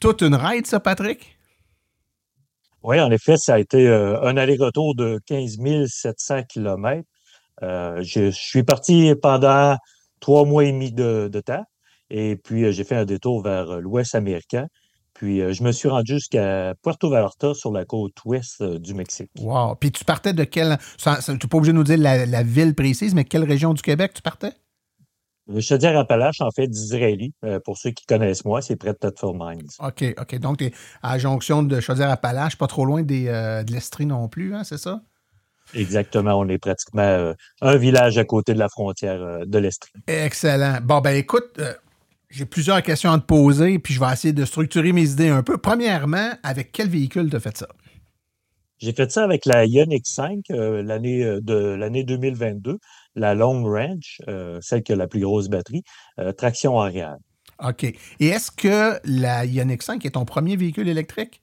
[0.00, 1.38] Toute une ride, ça, Patrick?
[2.82, 7.04] Oui, en effet, ça a été euh, un aller-retour de 15 700 km.
[7.62, 9.76] je suis parti pendant
[10.20, 11.64] trois mois et demi de, temps.
[12.10, 14.66] Et puis, euh, j'ai fait un détour vers euh, l'ouest américain.
[15.14, 19.30] Puis, euh, je me suis rendu jusqu'à Puerto Vallarta, sur la côte ouest du Mexique.
[19.38, 19.74] Wow!
[19.74, 20.78] Puis, tu partais de quelle.
[20.98, 24.12] Tu n'es pas obligé de nous dire la, ville précise, mais quelle région du Québec
[24.14, 24.52] tu partais?
[25.48, 27.32] Je te dire Appalaches, en fait, d'Israéli.
[27.64, 29.68] pour ceux qui connaissent moi, c'est près de Thetford Mines.
[29.80, 30.38] OK, OK.
[30.38, 34.28] Donc, tu es à la jonction de Chaudière-Appalaches, pas trop loin des, de l'Estrie non
[34.28, 35.00] plus, hein, c'est ça?
[35.74, 39.92] Exactement, on est pratiquement euh, un village à côté de la frontière euh, de l'Estrie.
[40.06, 40.78] Excellent.
[40.82, 41.74] Bon, ben écoute, euh,
[42.30, 45.42] j'ai plusieurs questions à te poser, puis je vais essayer de structurer mes idées un
[45.42, 45.58] peu.
[45.58, 47.68] Premièrement, avec quel véhicule tu as fait ça?
[48.78, 52.78] J'ai fait ça avec la Ioniq 5 l'année de l'année 2022,
[53.16, 54.20] la Long Range,
[54.60, 55.82] celle qui a la plus grosse batterie,
[56.36, 57.16] traction arrière.
[57.60, 57.82] OK.
[57.82, 61.42] Et est-ce que la Ioniq 5 est ton premier véhicule électrique?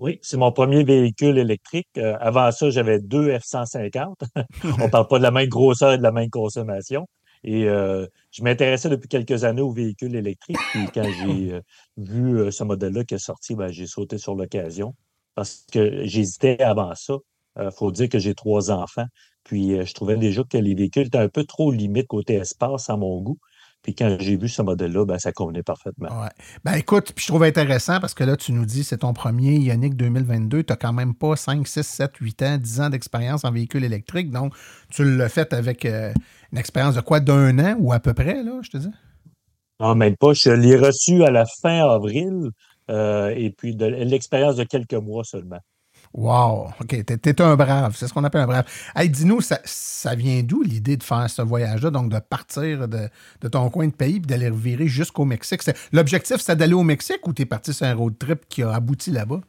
[0.00, 1.88] Oui, c'est mon premier véhicule électrique.
[1.98, 4.14] Euh, avant ça, j'avais deux F-150.
[4.80, 7.06] On ne parle pas de la même grosseur et de la même consommation.
[7.44, 10.56] Et euh, je m'intéressais depuis quelques années aux véhicules électriques.
[10.70, 11.60] Puis quand j'ai euh,
[11.98, 14.94] vu ce modèle-là qui est sorti, ben, j'ai sauté sur l'occasion
[15.34, 17.18] parce que j'hésitais avant ça.
[17.60, 19.06] Il faut dire que j'ai trois enfants.
[19.44, 22.96] Puis je trouvais déjà que les véhicules étaient un peu trop limites côté espace à
[22.96, 23.38] mon goût.
[23.82, 26.08] Puis quand j'ai vu ce modèle-là, ben, ça convenait parfaitement.
[26.20, 26.28] Ouais.
[26.64, 29.54] Ben écoute, puis je trouve intéressant parce que là, tu nous dis c'est ton premier
[29.54, 30.64] Ioniq 2022.
[30.64, 33.84] Tu n'as quand même pas 5, 6, 7, 8 ans, 10 ans d'expérience en véhicule
[33.84, 34.30] électrique.
[34.30, 34.54] Donc,
[34.90, 36.12] tu l'as fait avec euh,
[36.52, 37.20] une expérience de quoi?
[37.20, 38.90] D'un an ou à peu près, là, je te dis?
[39.80, 40.34] Non, même pas.
[40.34, 42.50] Je l'ai reçu à la fin avril
[42.90, 45.60] euh, et puis de l'expérience de quelques mois seulement.
[46.12, 48.64] Wow, OK, t'es un brave, c'est ce qu'on appelle un brave.
[48.96, 53.08] Hey, dis-nous, ça, vient d'où l'idée de faire ce voyage-là, donc de partir de,
[53.48, 55.62] ton coin de pays et d'aller virer jusqu'au Mexique?
[55.92, 59.12] L'objectif, c'est d'aller au Mexique ou t'es parti sur un road trip qui a abouti
[59.12, 59.40] là-bas?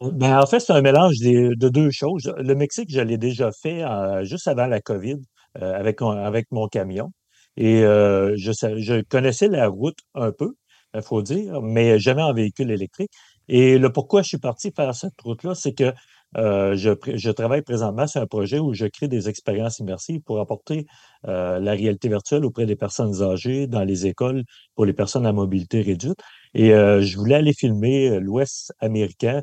[0.00, 2.32] Ben, en fait, c'est un mélange de deux choses.
[2.38, 5.16] Le Mexique, je l'ai déjà fait euh, juste avant la COVID
[5.62, 7.10] euh, avec, avec mon camion.
[7.56, 10.54] Et euh, je, je connaissais la route un peu,
[10.94, 13.10] il faut dire, mais jamais en véhicule électrique.
[13.48, 15.92] Et le pourquoi je suis parti faire cette route-là, c'est que
[16.36, 20.40] euh, je, je, travaille présentement sur un projet où je crée des expériences immersives pour
[20.40, 20.86] apporter
[21.28, 24.42] euh, la réalité virtuelle auprès des personnes âgées dans les écoles
[24.74, 26.18] pour les personnes à mobilité réduite.
[26.54, 29.42] Et euh, je voulais aller filmer l'Ouest américain,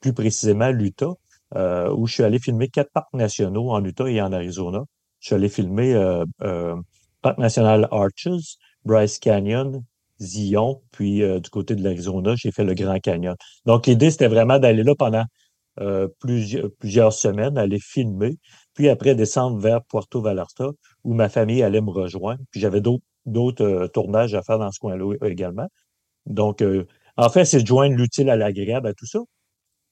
[0.00, 1.14] plus précisément l'Utah,
[1.92, 4.84] où je suis allé filmer quatre parcs nationaux en Utah et en Arizona.
[5.18, 5.94] Je suis allé filmer
[7.22, 9.82] Parc national Arches, Bryce Canyon,
[10.20, 13.36] Zion, puis euh, du côté de l'Arizona, j'ai fait le Grand Canyon.
[13.66, 15.24] Donc, l'idée, c'était vraiment d'aller là pendant
[16.18, 18.36] plusieurs, plusieurs semaines, aller filmer,
[18.74, 20.66] puis après descendre vers Puerto Vallarta,
[21.04, 22.40] où ma famille allait me rejoindre.
[22.50, 25.66] Puis j'avais d'autres d'autres tournages à faire dans ce coin-là également.
[26.26, 26.62] Donc,
[27.16, 29.20] en fait, c'est de joindre l'utile à l'agréable à tout ça.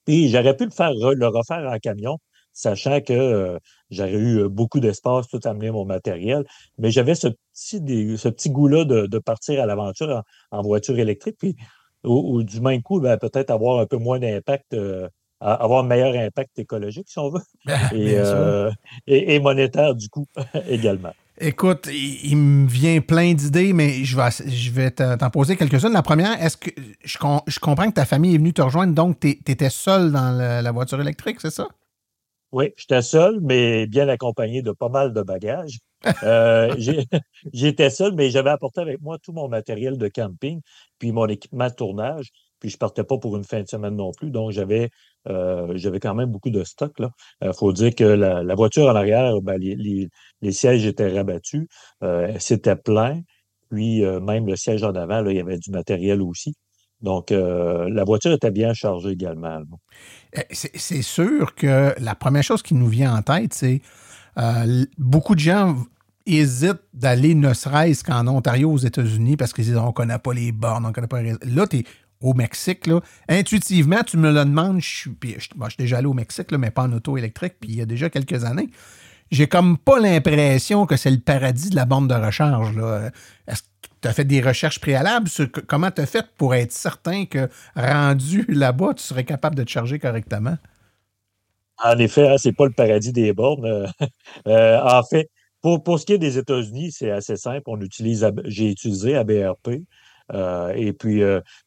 [0.07, 2.19] Et j'aurais pu le faire le refaire en camion,
[2.53, 3.59] sachant que euh,
[3.91, 6.45] j'aurais eu euh, beaucoup d'espace, tout amener mon matériel.
[6.79, 11.37] Mais j'avais ce petit, ce petit goût-là de, partir à l'aventure en, voiture électrique.
[11.39, 11.57] Puis,
[12.05, 15.09] au, du même coup, ben, peut-être avoir un peu moins d'impact, euh,
[15.41, 17.43] avoir un meilleur impact écologique, si on veut,
[19.07, 20.27] et, et, monétaire, du coup,
[20.69, 21.13] également.
[21.41, 25.93] Écoute, il, me vient plein d'idées, mais je vais, je vais t'en poser quelques-unes.
[25.93, 26.71] La première, est-ce que
[27.05, 30.33] je, je, comprends que ta famille est venue te rejoindre, donc tu étais seul dans
[30.37, 31.69] la voiture électrique, c'est ça?
[32.53, 35.79] Oui, j'étais seul, mais bien accompagné de pas mal de bagages.
[36.23, 36.75] Euh,
[37.53, 40.61] j'étais seul, mais j'avais apporté avec moi tout mon matériel de camping,
[40.99, 42.31] puis mon équipement de tournage.
[42.61, 44.91] Puis je partais pas pour une fin de semaine non plus, donc j'avais
[45.29, 46.93] euh, j'avais quand même beaucoup de stock.
[47.01, 47.09] Il
[47.49, 51.67] euh, faut dire que la, voiture en arrière, ben, les, sièges étaient rabattus,
[52.39, 53.21] c'était plein.
[53.71, 56.55] Puis même le siège en avant, là, il y avait du matériel aussi.
[57.01, 59.61] Donc, euh, la voiture était bien chargée également.
[60.35, 63.81] Eh, c'est sûr que la première chose qui nous vient en tête, c'est
[64.39, 65.77] euh, beaucoup de gens
[66.27, 70.35] hésitent d'aller ne serait-ce qu'en Ontario, aux États-Unis, parce qu'ils disent on ne connaît pas
[70.35, 71.35] les bornes, on ne connaît pas les...
[71.45, 71.85] Là, tu es
[72.21, 72.87] au Mexique.
[72.87, 73.01] Là.
[73.29, 74.81] Intuitivement, tu me le demandes.
[74.81, 77.71] Je suis, je, suis déjà allé au Mexique, là, mais pas en auto électrique, puis
[77.71, 78.69] il y a déjà quelques années
[79.31, 82.75] j'ai comme pas l'impression que c'est le paradis de la bande de recharge.
[83.47, 83.63] Est-ce
[84.01, 87.49] tu as fait des recherches préalables sur comment tu as fait pour être certain que
[87.75, 90.57] rendu là-bas, tu serais capable de te charger correctement?
[91.83, 93.65] En effet, hein, c'est pas le paradis des bornes.
[93.65, 93.87] Euh,
[94.49, 95.31] euh, en fait,
[95.63, 97.63] pour, ce qui est des États-Unis, c'est assez simple.
[97.67, 99.83] On utilise, j'ai utilisé ABRP.
[100.33, 101.23] Euh, et puis,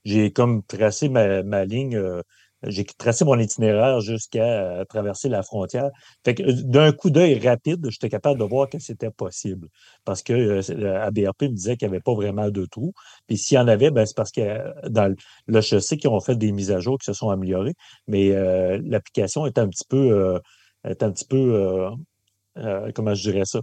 [0.06, 2.00] j'ai comme tracé ma ligne
[2.64, 5.90] j'ai tracé mon itinéraire jusqu'à euh, traverser la frontière.
[6.24, 9.68] Fait que euh, d'un coup d'œil rapide, j'étais capable de voir que c'était possible.
[10.06, 12.94] Parce que euh, ABRP me disait qu'il n'y avait pas vraiment de trous.
[13.28, 14.42] Puis s'il y en avait, ben, c'est parce que
[14.90, 15.14] dans
[15.48, 17.74] le sais qu'ils ont fait des mises à jour qui se sont améliorées.
[18.08, 18.30] Mais
[18.80, 20.40] l'application est un petit peu
[20.84, 21.90] est un petit peu
[22.94, 23.62] comment je dirais ça?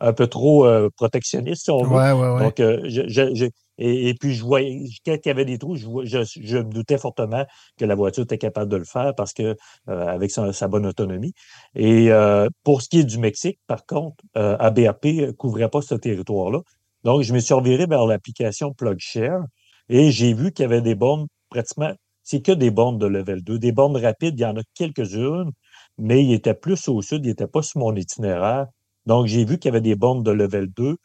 [0.00, 1.96] Un peu trop protectionniste, si on veut.
[1.96, 5.86] Ouais, ouais, Donc, je, et, puis, je voyais, quand il y avait des trous, je,
[6.04, 7.44] je, me doutais fortement
[7.76, 9.56] que la voiture était capable de le faire parce que,
[9.88, 11.32] euh, avec sa, bonne autonomie.
[11.74, 15.82] Et euh, pour ce qui est du Mexique, par contre, euh, ABAP ne couvrait pas
[15.82, 16.60] ce territoire-là.
[17.02, 19.42] Donc, je me suis reviré vers l'application PlugShare
[19.88, 23.42] et j'ai vu qu'il y avait des bornes pratiquement, c'est que des bornes de level
[23.42, 23.58] 2.
[23.58, 25.50] Des bornes rapides, il y en a quelques-unes,
[25.98, 28.66] mais il était plus au sud, il n'était pas sur mon itinéraire.
[29.06, 30.96] Donc, j'ai vu qu'il y avait des bornes de level 2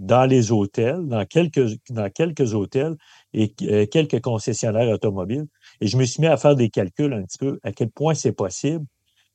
[0.00, 2.96] dans les hôtels, dans quelques, dans quelques hôtels
[3.34, 5.46] et euh, quelques concessionnaires automobiles.
[5.82, 8.14] Et je me suis mis à faire des calculs un petit peu à quel point
[8.14, 8.84] c'est possible.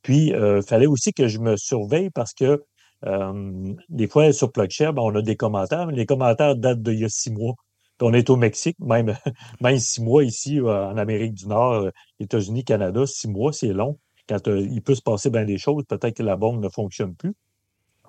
[0.02, 2.64] Puis, il euh, fallait aussi que je me surveille parce que
[3.06, 7.00] euh, des fois, sur PlugShare, ben, on a des commentaires, mais les commentaires datent d'il
[7.00, 7.54] y a six mois.
[8.00, 9.16] Puis on est au Mexique, même,
[9.62, 14.00] même six mois ici en Amérique du Nord, États-Unis, Canada, six mois, c'est long.
[14.28, 17.36] Quand il peut se passer bien des choses, peut-être que la bombe ne fonctionne plus.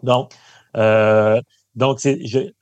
[0.02, 0.32] Donc,
[0.76, 1.40] euh,
[1.76, 2.00] donc,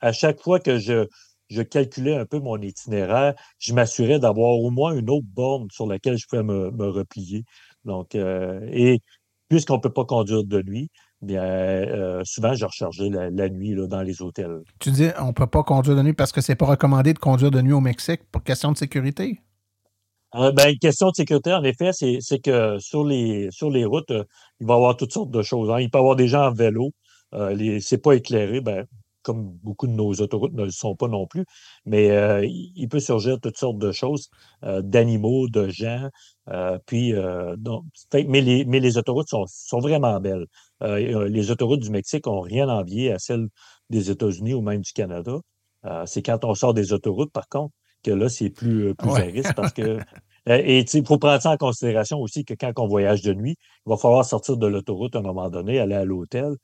[0.01, 1.07] à chaque fois que je,
[1.49, 5.87] je calculais un peu mon itinéraire, je m'assurais d'avoir au moins une autre borne sur
[5.87, 7.43] laquelle je pouvais me, replier.
[7.85, 8.99] Donc, euh, et
[9.47, 10.89] puisqu'on ne peut pas conduire de nuit,
[11.21, 14.61] bien, euh, souvent, je rechargeais la, nuit là, dans les hôtels.
[14.79, 17.19] Tu dis on ne peut pas conduire de nuit parce que c'est pas recommandé de
[17.19, 19.39] conduire de nuit au Mexique pour question de sécurité?
[20.35, 24.11] Euh, ben, question de sécurité, en effet, c'est que sur les, sur les routes,
[24.59, 25.69] il va y avoir toutes sortes de choses.
[25.71, 25.79] Hein.
[25.79, 26.91] Il peut y avoir des gens en vélo.
[27.33, 28.61] Euh, c'est pas éclairé.
[28.61, 28.85] Ben,
[29.25, 31.45] comme beaucoup de nos autoroutes ne le sont pas non plus,
[31.85, 34.29] mais euh, il peut surgir toutes sortes de choses,
[34.63, 36.09] euh, d'animaux, de gens.
[36.49, 37.13] Euh, puis,
[38.13, 40.45] mais, les, mais les autoroutes sont, sont vraiment belles.
[40.81, 43.47] les autoroutes du Mexique n'ont rien envié à celles
[43.89, 45.39] des États-Unis ou même du Canada.
[46.05, 49.55] c'est quand on sort des autoroutes, par contre, que là, c'est plus, plus à risque
[49.55, 49.99] parce que.
[50.47, 53.57] Et il faut prendre ça en considération aussi que quand on voyage de nuit,
[53.87, 56.55] il va falloir sortir de l'autoroute à un moment donné, aller à l'hôtel.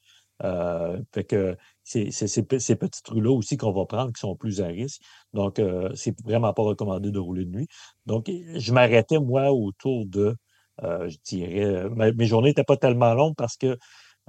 [1.13, 5.02] fait que c'est ces petits trous-là aussi qu'on va prendre qui sont plus à risque.
[5.34, 7.67] Donc, euh, c'est vraiment pas recommandé de rouler de nuit.
[8.06, 10.36] Donc, je m'arrêtais, moi, autour de,
[10.84, 13.78] euh, je dirais, mes journées n'étaient pas tellement longues parce que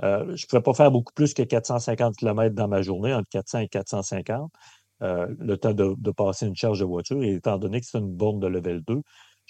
[0.03, 3.29] euh, je ne pouvais pas faire beaucoup plus que 450 km dans ma journée, entre
[3.31, 4.51] 400 et 450,
[5.01, 7.23] le temps de, de, passer une charge de voiture.
[7.23, 9.03] Et étant donné que c'est une borne de level 2,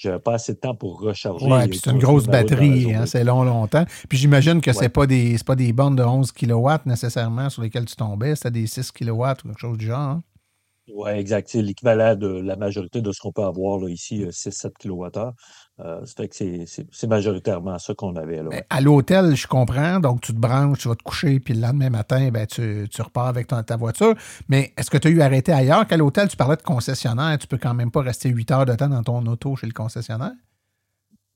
[0.02, 1.46] j'avais pas assez de temps pour recharger.
[1.48, 3.84] Oui, puis c'est une grosse batterie, hein, c'est long, longtemps.
[4.08, 7.62] Puis j'imagine que ce n'est pas, des, pas des bornes de 11 kW nécessairement sur
[7.62, 9.98] lesquelles tu tombais, c'était des 6 kW ou quelque chose du genre.
[9.98, 10.22] Hein?
[10.88, 11.48] Oui, exact.
[11.48, 15.32] C'est l'équivalent de la majorité de ce qu'on peut avoir là, ici, 6-7 kWh.
[15.80, 18.48] Euh, ça fait que c'est- c'est c'est majoritairement ça qu'on avait là.
[18.48, 18.66] Ouais.
[18.68, 20.00] à l'hôtel, je comprends.
[20.00, 23.00] Donc, tu te branches, tu vas te coucher, puis le lendemain matin, ben, tu, tu
[23.00, 24.14] repars avec ton- ta voiture.
[24.48, 26.28] Mais est-ce que tu as eu arrêté ailleurs qu'à l'hôtel?
[26.28, 27.38] Tu parlais de concessionnaire.
[27.38, 29.72] Tu peux quand même pas rester 8 heures de temps dans ton auto chez le
[29.72, 30.32] concessionnaire?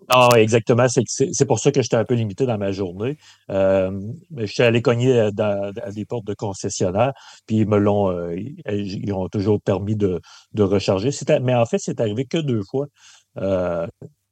[0.09, 0.87] Ah, exactement.
[0.89, 3.17] C'est pour ça que j'étais un peu limité dans ma journée.
[3.51, 3.91] Euh,
[4.37, 5.31] je suis allé cogner euh,
[5.83, 7.13] à des portes de concessionnaires,
[7.47, 8.37] puis ils me l'ont, euh,
[8.71, 10.21] ils, ont toujours permis de,
[10.53, 11.11] de recharger.
[11.43, 12.87] Mais en fait, c'est arrivé que deux fois.
[13.39, 13.87] Euh,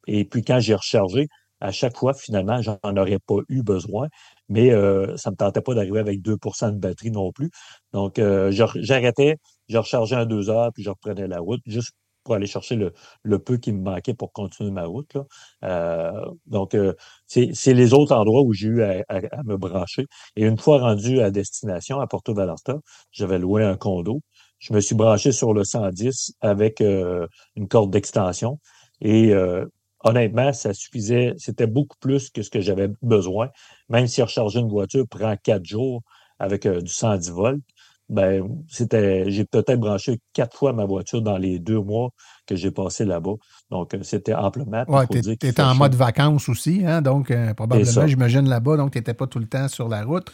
[0.07, 1.29] et puis quand j'ai rechargé,
[1.61, 4.09] à chaque fois, finalement, j'en aurais pas eu besoin,
[4.49, 7.51] mais euh, ça me tentait pas d'arriver avec 2% de batterie non plus.
[7.93, 8.21] Donc,
[8.51, 9.37] j'arrêtais,
[9.69, 11.93] je rechargeais en deux heures, puis je reprenais la route, juste
[12.25, 15.15] pour aller chercher le, le peu qui me manquait pour continuer ma route.
[15.15, 15.25] Là.
[15.65, 16.95] Euh, donc, euh,
[17.27, 20.07] c'est les autres endroits où j'ai eu à, à- à me brancher.
[20.37, 22.79] Et une fois rendu à destination, à Porto Vallarta,
[23.13, 24.21] j'avais loué un condo.
[24.59, 28.59] Je me suis branché sur le 110 avec euh, une corde d'extension.
[29.01, 29.67] Et euh,
[30.05, 31.35] honnêtement, ça suffisait.
[31.39, 33.51] C'était beaucoup plus que ce que j'avais besoin.
[33.89, 36.03] Même si recharger une voiture prend quatre jours
[36.39, 37.63] avec euh, du 110 volts,
[38.09, 42.11] ben, c'était, j'ai peut-être branché quatre fois ma voiture dans les deux mois
[42.47, 43.35] que j'ai passé là-bas.
[43.71, 44.85] Donc, euh, c'était amplement.
[44.89, 45.79] Ouais, tu étais en chaud.
[45.79, 47.01] mode vacances aussi, hein?
[47.03, 50.31] donc euh, probablement, j'imagine, là-bas, donc tu n'étais pas tout le temps sur la route.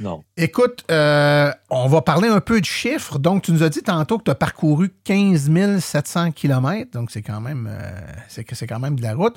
[0.00, 0.24] Non.
[0.36, 3.18] Écoute, euh, on va parler un peu de chiffres.
[3.18, 7.22] Donc, tu nous as dit tantôt que tu as parcouru 15 700 km, donc c'est
[7.22, 9.36] quand même euh, c'est que c'est quand même de la route.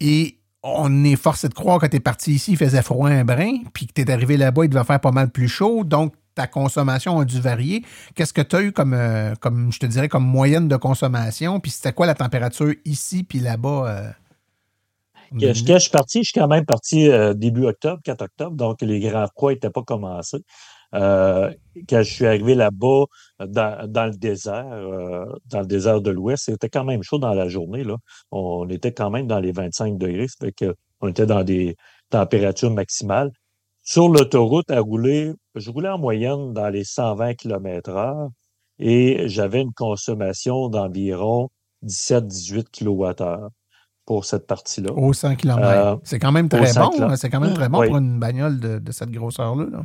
[0.00, 3.24] Et on est forcé de croire que tu es parti ici, il faisait froid un
[3.24, 5.84] brin, puis que tu es arrivé là-bas, il devait faire pas mal plus chaud.
[5.84, 7.82] Donc, ta consommation a dû varier.
[8.14, 11.58] Qu'est-ce que tu as eu comme, euh, comme, je te dirais, comme moyenne de consommation?
[11.58, 13.88] Puis c'était quoi la température ici puis là-bas?
[13.88, 14.10] euh?
[15.32, 18.22] Quand je, quand je suis parti, je suis quand même parti euh, début octobre, 4
[18.22, 20.44] octobre, donc les grands froids n'étaient pas commencés.
[20.92, 23.04] Quand je suis arrivé là-bas,
[23.40, 24.64] dans, dans le désert,
[25.46, 27.82] dans le désert de l'Ouest, c'était quand même chaud dans la journée.
[27.84, 27.96] Là.
[28.30, 31.76] On était quand même dans les 25 degrés, ça fait que on était dans des
[32.10, 33.30] températures maximales.
[33.82, 38.28] Sur l'autoroute, à rouler, je roulais en moyenne dans les 120 km heure
[38.78, 41.48] et j'avais une consommation d'environ
[41.84, 43.48] 17-18 kWh
[44.06, 44.92] pour cette partie-là.
[44.92, 45.60] Au 100 km.
[45.62, 47.02] Euh, c'est quand même très 100 bon.
[47.02, 47.88] hein, C'est quand même très bon Oui.
[47.88, 49.66] pour une bagnole de, de cette grosseur-là.
[49.70, 49.84] là.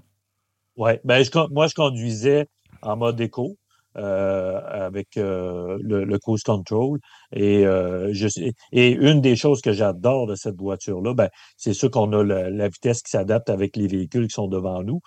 [0.78, 2.48] Oui, ben, moi, je conduisais
[2.82, 3.58] en mode éco
[3.96, 7.00] euh, avec euh, le, le cruise control.
[7.32, 8.28] Et, euh, je,
[8.72, 12.68] et une des choses que j'adore de cette voiture-là, ben, c'est sûr qu'on a la
[12.70, 15.02] vitesse qui s'adapte avec les véhicules qui sont devant nous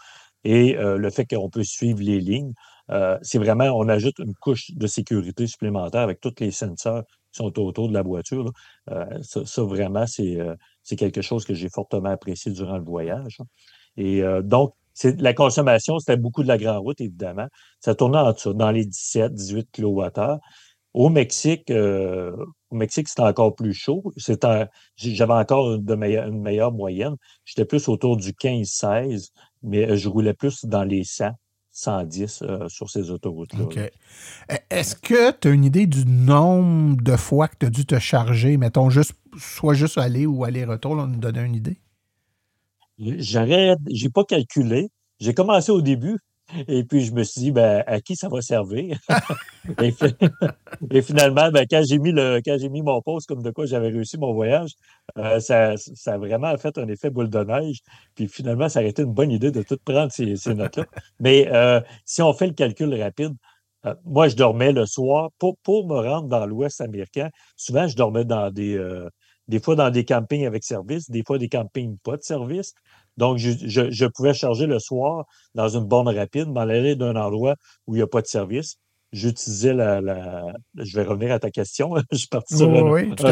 [0.46, 2.54] et euh, le fait qu'on peut suivre les lignes.
[2.90, 7.38] Euh, c'est vraiment, on ajoute une couche de sécurité supplémentaire avec tous les sensors qui
[7.38, 8.52] sont autour de la voiture.
[8.90, 12.84] Euh, ça, ça, vraiment, c'est euh, c'est quelque chose que j'ai fortement apprécié durant le
[12.84, 13.38] voyage.
[13.96, 14.74] Et euh, donc,
[15.18, 17.48] la consommation, c'était beaucoup de la grande route, évidemment.
[17.80, 20.38] Ça tournait en dessous, dans les 17, 18 kWh.
[20.96, 22.34] Au Mexique, euh,
[22.70, 24.02] au Mexique, c'était encore plus chaud.
[24.96, 27.16] J'avais encore une, de meilleure, une meilleure moyenne.
[27.44, 29.30] J'étais plus autour du 15-16,
[29.62, 31.32] mais euh, je roulais plus dans les 100,
[31.70, 33.64] 110 euh, sur ces autoroutes-là.
[33.64, 33.76] OK.
[33.76, 33.90] E-
[34.70, 37.98] Est-ce que tu as une idée du nombre de fois que tu as dû te
[37.98, 41.78] charger, mettons, juste, soit juste aller ou aller-retour, là, nous donner une idée?
[42.98, 44.88] J'aurais, j'ai pas calculé.
[45.20, 46.18] J'ai commencé au début
[46.68, 48.98] et puis je me suis dit, ben, à qui ça va servir?
[49.82, 50.14] et, fi-
[50.90, 54.32] et finalement, ben, quand j'ai mis mis mon poste comme de quoi j'avais réussi mon
[54.32, 54.72] voyage,
[55.18, 57.78] euh, ça, ça a vraiment fait un effet boule de neige.
[58.14, 60.84] Puis finalement, ça aurait été une bonne idée de tout prendre ces, notes-là.
[61.20, 63.34] Mais euh, si on fait le calcul rapide,
[63.84, 67.30] euh, moi, je dormais le soir pour, pour me rendre dans l'Ouest américain.
[67.56, 68.78] Souvent, je dormais dans des,
[69.48, 72.74] des fois dans des campings avec service, des fois des campings pas de service.
[73.16, 77.16] Donc, je, je, je pouvais charger le soir dans une borne rapide, m'en aller d'un
[77.16, 77.54] endroit
[77.86, 78.76] où il n'y a pas de service.
[79.12, 80.42] J'utilisais la, la.
[80.76, 81.94] Je vais revenir à ta question.
[82.12, 83.24] je suis parti sur un, oui, autre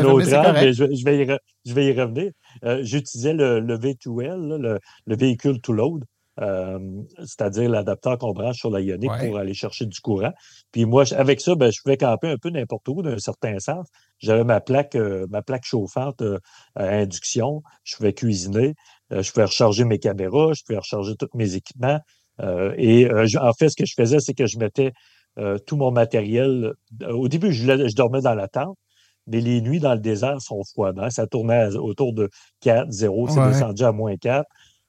[0.55, 2.31] mais je, je vais y, re- je vais y revenir.
[2.65, 6.05] Euh, J'utilisais le, le V2L, là, le, le véhicule to load,
[6.41, 6.79] euh,
[7.19, 9.29] c'est-à-dire l'adapteur qu'on branche sur la Ioniq Ouais.
[9.29, 10.33] pour aller chercher du courant.
[10.73, 13.87] Puis moi, avec ça, ben, je pouvais camper un peu n'importe où, d'un certain sens.
[14.21, 16.39] J'avais ma plaque, euh, ma plaque chauffante euh,
[16.77, 17.63] à induction.
[17.83, 18.75] Je pouvais cuisiner.
[19.13, 20.53] Euh, je pouvais recharger mes caméras.
[20.55, 22.01] Je pouvais recharger tous mes équipements.
[22.41, 24.93] Euh, et euh, je- en fait, ce que je faisais, c'est que je mettais
[25.39, 26.73] euh, tout mon matériel.
[27.09, 28.77] Au début, je, dormais dans la tente.
[29.27, 30.99] Mais les nuits dans le désert sont froides.
[30.99, 31.11] hein.
[31.11, 32.29] Ça tournait autour de
[32.61, 33.29] 4, 0.
[33.29, 33.49] C'est Ouais.
[33.49, 34.47] descendu à moins 4.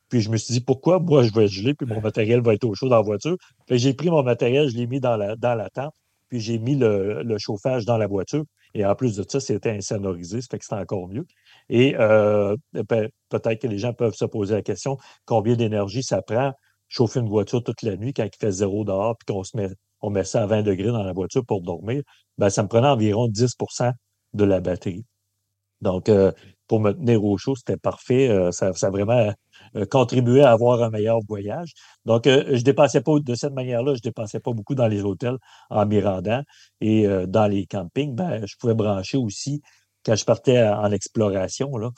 [0.10, 2.64] Puis je me suis dit, pourquoi moi je vais geler, puis mon matériel va être
[2.66, 3.38] au chaud dans la voiture?
[3.70, 5.94] J'ai pris mon matériel, je l'ai mis dans la, dans la tente,
[6.30, 8.44] puis j'ai mis le, le chauffage dans la voiture.
[8.76, 11.26] Et en plus de ça, c'était insonorisé, ça fait que c'était encore mieux.
[11.70, 12.56] Et euh,
[12.88, 16.54] pe- peut-être que les gens peuvent se poser la question, combien d'énergie ça prend
[16.88, 19.70] chauffer une voiture toute la nuit quand il fait zéro dehors, puis qu'on se met
[20.02, 22.04] on met ça à 20 degrés dans la voiture pour dormir,
[22.38, 23.92] ben, ça me prenait environ 10%
[24.34, 25.06] de la batterie.
[25.82, 26.32] Donc, euh,
[26.68, 28.30] pour me tenir au chaud, c'était parfait.
[28.30, 29.32] Euh, ça, ça, vraiment
[29.76, 31.74] euh, contribué à avoir un meilleur voyage.
[32.06, 35.38] Donc, je dépensais pas de cette manière-là, je dépensais pas beaucoup dans les hôtels
[35.70, 36.42] en m'y rendant.
[36.82, 39.62] Et dans les campings, ben, je pouvais brancher aussi
[40.06, 41.76] quand je partais en exploration.
[41.78, 41.92] Là.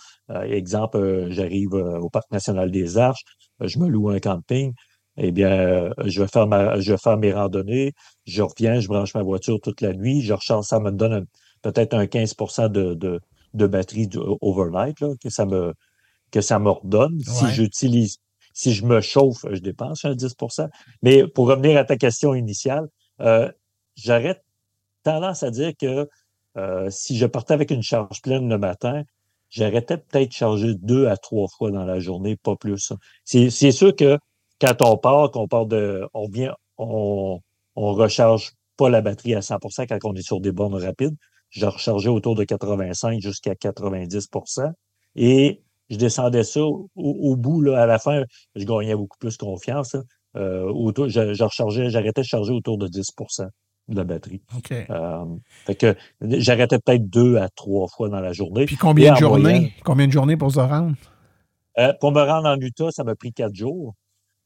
[0.45, 3.23] exemple, j'arrive au Parc national des Arches,
[3.61, 4.73] je me loue un camping.
[5.17, 7.93] Eh bien, je vais faire ma, je vais faire mes randonnées,
[8.25, 11.25] je reviens, je branche ma voiture toute la nuit, je recharge, ça me donne
[11.63, 12.35] peut-être un 15
[12.69, 13.19] de, de,
[13.53, 14.09] de batterie
[14.41, 15.73] overnight là, que ça me
[16.37, 17.19] que ça me redonne.
[17.21, 18.17] Si j'utilise,
[18.53, 20.69] si je me chauffe, je dépense un 10%
[21.01, 22.87] Mais pour revenir à ta question initiale,
[23.21, 23.51] euh,
[23.95, 24.39] j'aurais
[25.01, 26.07] tendance à dire que
[26.57, 29.03] euh, si je partais avec une charge pleine le matin,
[29.49, 32.93] j'arrêtais peut-être charger deux à trois fois dans la journée, pas plus.
[33.23, 34.19] C'est sûr que
[34.61, 36.07] quand on part, qu'on part de.
[36.13, 37.39] On vient, on,
[37.75, 41.15] on recharge pas la batterie à 100% quand on est sur des bornes rapides
[41.49, 44.73] je rechargeais autour de 85 jusqu'à 90%
[45.15, 48.23] Et je descendais ça au, bout, là, à la fin,
[48.55, 49.95] je gagnais beaucoup plus confiance.
[50.35, 50.71] Euh,
[51.07, 53.47] je, rechargeais, j'arrêtais de charger autour de 10%
[53.87, 54.41] de la batterie.
[54.71, 55.25] Euh,
[55.65, 58.65] fait que j'arrêtais peut-être deux à trois fois dans la journée.
[58.65, 59.73] Puis combien de journées?
[59.83, 60.93] combien de journées pour se rendre?
[61.79, 63.93] Euh, pour me rendre en Utah, ça m'a pris quatre jours.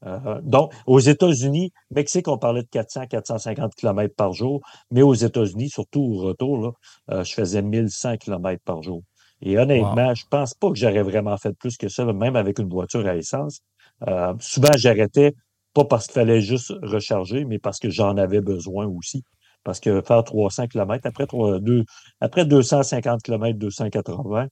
[0.06, 5.70] Euh, donc, aux États-Unis, Mexique, on parlait de 400-450 km par jour, mais aux États-Unis,
[5.70, 6.72] surtout au retour, là,
[7.12, 9.04] euh, je faisais 1100 km par jour.
[9.42, 12.70] Et honnêtement, je pense pas que j'aurais vraiment fait plus que ça, même avec une
[12.70, 13.62] voiture à essence.
[14.08, 15.34] Euh, souvent, j'arrêtais
[15.74, 19.24] pas parce qu'il fallait juste recharger, mais parce que j'en avais besoin aussi.
[19.64, 21.84] Parce que faire 300 km, après, 3, 2,
[22.20, 24.48] après 250 km, 280,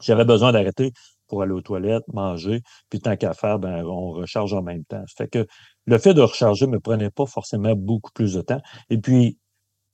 [0.00, 0.92] j'avais besoin d'arrêter
[1.26, 5.02] pour aller aux toilettes, manger, puis tant qu'à faire, ben, on recharge en même temps.
[5.06, 5.46] Ça fait que
[5.86, 8.60] le fait de recharger ne me prenait pas forcément beaucoup plus de temps.
[8.90, 9.38] Et puis,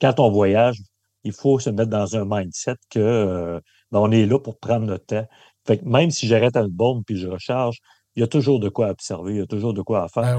[0.01, 0.77] quand on voyage,
[1.25, 3.61] il faut se mettre dans un mindset que euh,
[3.93, 5.27] ben, on est là pour prendre notre temps.
[5.67, 7.79] Fait que même si j'arrête à une borne puis je recharge,
[8.17, 10.39] il y a toujours de quoi observer, il y a toujours de quoi à faire.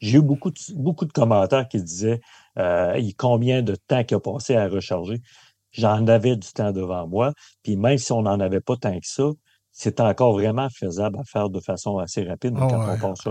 [0.00, 2.20] J'ai eu beaucoup de, beaucoup de commentaires qui disaient
[2.58, 5.20] euh, combien de temps qu'il a passé à recharger?
[5.72, 7.32] J'en avais du temps devant moi.
[7.62, 9.30] Puis même si on n'en avait pas tant que ça,
[9.72, 13.28] c'est encore vraiment faisable à faire de façon assez rapide oh, quand on pense.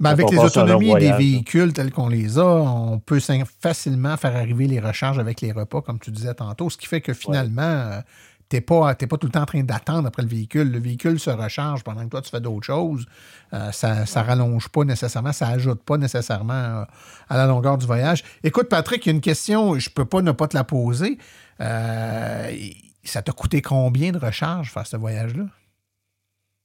[0.00, 3.20] Mais avec les autonomies des véhicules tels qu'on les a, on peut
[3.60, 7.00] facilement faire arriver les recharges avec les repas, comme tu disais tantôt, ce qui fait
[7.00, 8.00] que finalement, euh,
[8.48, 10.70] tu n'es pas, pas tout le temps en train d'attendre après le véhicule.
[10.70, 13.06] Le véhicule se recharge pendant que toi, tu fais d'autres choses.
[13.52, 16.84] Euh, ça ne rallonge pas nécessairement, ça ajoute pas nécessairement euh,
[17.28, 18.22] à la longueur du voyage.
[18.44, 20.64] Écoute, Patrick, il y a une question, je ne peux pas ne pas te la
[20.64, 21.18] poser.
[21.60, 22.56] Euh,
[23.02, 25.44] ça t'a coûté combien de recharge faire ce voyage-là?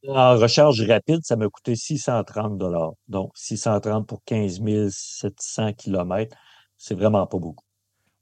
[0.08, 2.58] En recharge rapide, ça m'a coûté 630
[3.08, 6.36] Donc, 630 pour 15 700 km,
[6.78, 7.66] c'est vraiment pas beaucoup.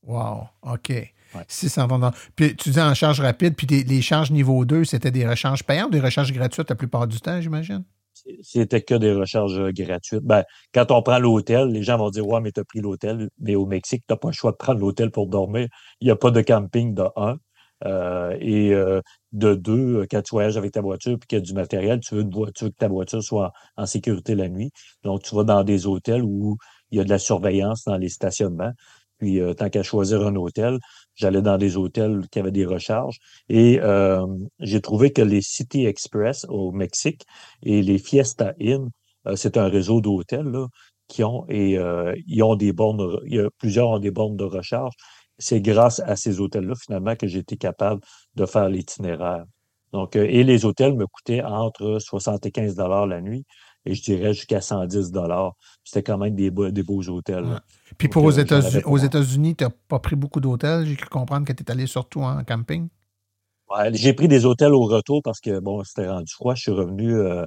[0.03, 1.13] Wow, OK.
[1.47, 5.63] 630 Puis tu dis en charge rapide, puis les charges niveau 2, c'était des recharges
[5.63, 7.85] payantes des recharges gratuites la plupart du temps, j'imagine?
[8.41, 10.23] C'était que des recharges gratuites.
[10.23, 13.29] Ben, quand on prend l'hôtel, les gens vont dire Ouais, mais tu as pris l'hôtel.
[13.39, 15.67] Mais au Mexique, tu n'as pas le choix de prendre l'hôtel pour dormir.
[16.01, 17.37] Il n'y a pas de camping de un.
[17.85, 19.01] Euh, et euh,
[19.31, 22.15] de deux, quand tu voyages avec ta voiture et qu'il y a du matériel, tu
[22.15, 24.71] veux, que ta voiture soit en, sécurité la nuit.
[25.03, 26.57] Donc, tu vas dans des hôtels où
[26.91, 28.73] il y a de la surveillance dans les stationnements.
[29.19, 30.79] Puis, euh, tant qu'à choisir un hôtel,
[31.15, 33.19] j'allais dans des hôtels qui avaient des recharges.
[33.49, 34.25] Et euh,
[34.59, 37.25] j'ai trouvé que les City Express au Mexique
[37.63, 38.89] et les Fiesta Inn,
[39.27, 40.53] euh, c'est un réseau d'hôtels
[41.09, 41.75] qui ont et
[42.27, 43.17] ils ont des bornes,
[43.57, 44.93] plusieurs ont des bornes de recharge.
[45.39, 48.01] C'est grâce à ces hôtels-là, finalement, que j'ai été capable
[48.35, 49.45] de faire l'itinéraire.
[49.93, 53.45] Donc, et les hôtels me coûtaient entre 75 la nuit
[53.85, 55.11] et je dirais jusqu'à 110
[55.83, 57.45] C'était quand même des, beaux, des beaux hôtels.
[57.97, 60.85] Puis pour aux euh, États-Unis, tu n'as pas pris beaucoup d'hôtels?
[60.85, 62.89] J'ai cru comprendre que tu es allé surtout en camping.
[63.69, 66.55] Ouais, j'ai pris des hôtels au retour parce que bon, c'était rendu froid.
[66.55, 67.45] Je suis revenu euh,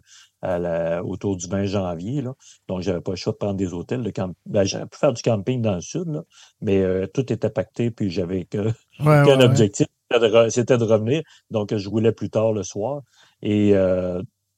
[1.04, 2.22] autour du 20 janvier.
[2.22, 2.34] Là.
[2.68, 4.02] Donc, j'avais pas le choix de prendre des hôtels.
[4.02, 4.34] De camp...
[4.46, 6.22] Ben, j'aurais pu faire du camping dans le sud, là,
[6.60, 9.86] mais euh, tout était pacté, puis j'avais que, qu'un objectif,
[10.48, 11.22] c'était de, revenir.
[11.50, 13.02] Donc, je roulais plus tard le soir.
[13.40, 13.74] Et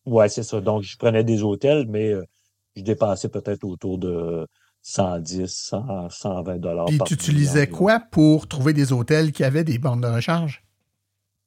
[0.06, 0.60] Ouais, c'est ça.
[0.60, 2.24] Donc, je prenais des hôtels, mais euh,
[2.76, 4.46] je dépensais peut-être autour de
[4.82, 6.86] 110, 100, 120 dollars.
[6.86, 10.62] Puis tu utilisais quoi pour trouver des hôtels qui avaient des bandes de recharge?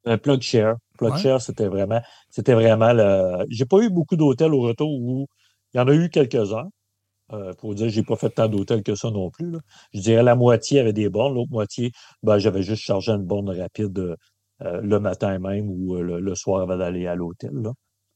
[0.06, 0.78] Un plug share.
[0.98, 3.46] Plug share, c'était vraiment, c'était vraiment le.
[3.50, 5.28] J'ai pas eu beaucoup d'hôtels au retour où
[5.74, 6.70] il y en a eu quelques-uns.
[7.34, 9.58] Euh, pour dire, j'ai pas fait tant d'hôtels que ça non plus.
[9.94, 11.92] Je dirais la moitié avait des bornes, l'autre moitié,
[12.24, 14.16] ben, j'avais juste chargé une borne rapide
[14.62, 17.52] euh, le matin même ou le, le, soir avant d'aller à l'hôtel.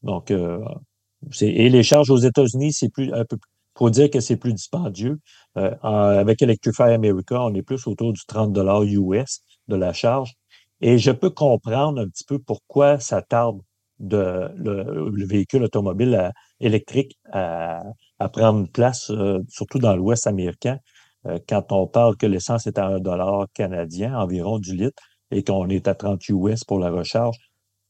[0.03, 0.59] Donc, euh,
[1.41, 3.37] et les charges aux États-Unis, c'est plus un peu
[3.77, 5.19] faut dire que c'est plus dispendieux.
[5.57, 10.33] Euh, avec Electrify America, on est plus autour du 30 US de la charge.
[10.81, 13.61] Et je peux comprendre un petit peu pourquoi ça tarde
[13.99, 17.83] de le, véhicule automobile électrique à,
[18.33, 20.77] prendre place, euh, surtout dans l'Ouest américain,
[21.27, 25.01] euh, quand on parle que l'essence est à un dollar canadien, environ du litre,
[25.31, 27.37] et qu'on est à 30 US pour la recharge.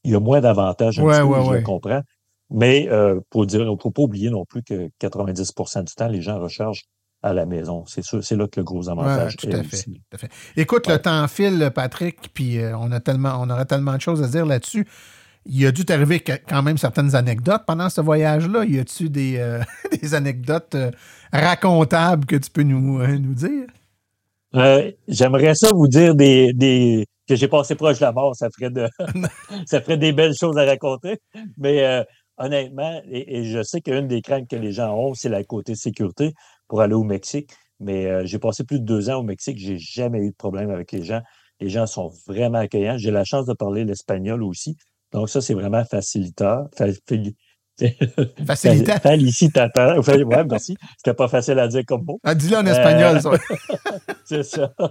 [0.04, 2.02] Il y a moins d'avantages, je le comprends.
[2.50, 6.08] Mais euh, pour dire, il ne faut pas oublier non plus que 90% du temps,
[6.08, 6.82] les gens rechargent
[7.22, 7.84] à la maison.
[7.86, 10.30] C'est sûr, c'est là que le gros avantage tout, à fait, tout à fait.
[10.56, 14.22] Écoute, le temps file, Patrick, puis euh, on a tellement, on aurait tellement de choses
[14.22, 14.86] à dire là-dessus.
[15.44, 18.64] Il a dû t'arriver quand même certaines anecdotes pendant ce voyage-là.
[18.64, 19.60] Y a-tu des, euh,
[20.02, 20.76] des anecdotes
[21.32, 23.66] racontables que tu peux nous, nous dire?
[25.08, 28.36] J'aimerais ça vous dire des, des que j'ai passé proche de la mort.
[28.36, 28.88] Ça ferait, de,
[29.66, 31.18] ça ferait des belles choses à raconter.
[31.56, 32.04] Mais
[32.36, 36.34] honnêtement, et, je sais qu'une des craintes que les gens ont, c'est la côté sécurité
[36.72, 37.50] pour aller au Mexique.
[37.80, 40.70] Mais euh, j'ai passé plus de deux ans au Mexique, j'ai jamais eu de problème
[40.70, 41.20] avec les gens.
[41.60, 42.96] Les gens sont vraiment accueillants.
[42.96, 44.78] J'ai la chance de parler l'espagnol aussi.
[45.12, 46.70] Donc, ça, c'est vraiment faciliteur.
[48.46, 49.02] Facilitateur.
[49.02, 50.02] Félicitateur.
[50.08, 50.78] Oui, merci.
[50.96, 52.18] C'était pas facile à dire comme mot.
[52.24, 53.32] Ah, dis-le en espagnol, ça.
[54.24, 54.72] c'est ça.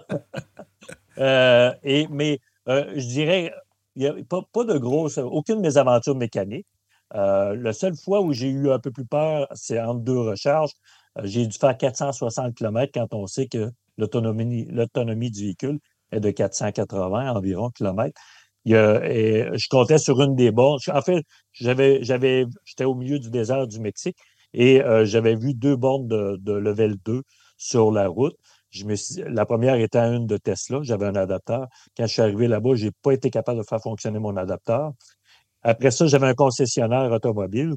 [1.18, 3.52] Euh, et, mais euh, je dirais,
[3.96, 6.66] il n'y a pas, pas, de grosse, aucune de mes aventures mécaniques.
[7.14, 10.72] Euh, la seule fois où j'ai eu un peu plus peur, c'est entre deux recharges.
[11.18, 15.80] Euh, j'ai dû faire 460 km quand on sait que l'autonomie, du véhicule
[16.12, 18.20] est de 480 environ kilomètres.
[18.66, 20.80] et je comptais sur une des bornes.
[20.94, 24.18] En fait, j'avais, j'avais, j'étais au milieu du désert du Mexique
[24.54, 27.24] et euh, j'avais vu deux bornes de, level 2
[27.58, 28.36] sur la route.
[28.70, 28.96] Je me
[29.30, 31.68] la première étant une de Tesla, j'avais un adapteur.
[31.98, 34.94] Quand je suis arrivé là-bas, je n'ai pas été capable de faire fonctionner mon adapteur.
[35.64, 37.76] Après ça, j'avais un concessionnaire automobile.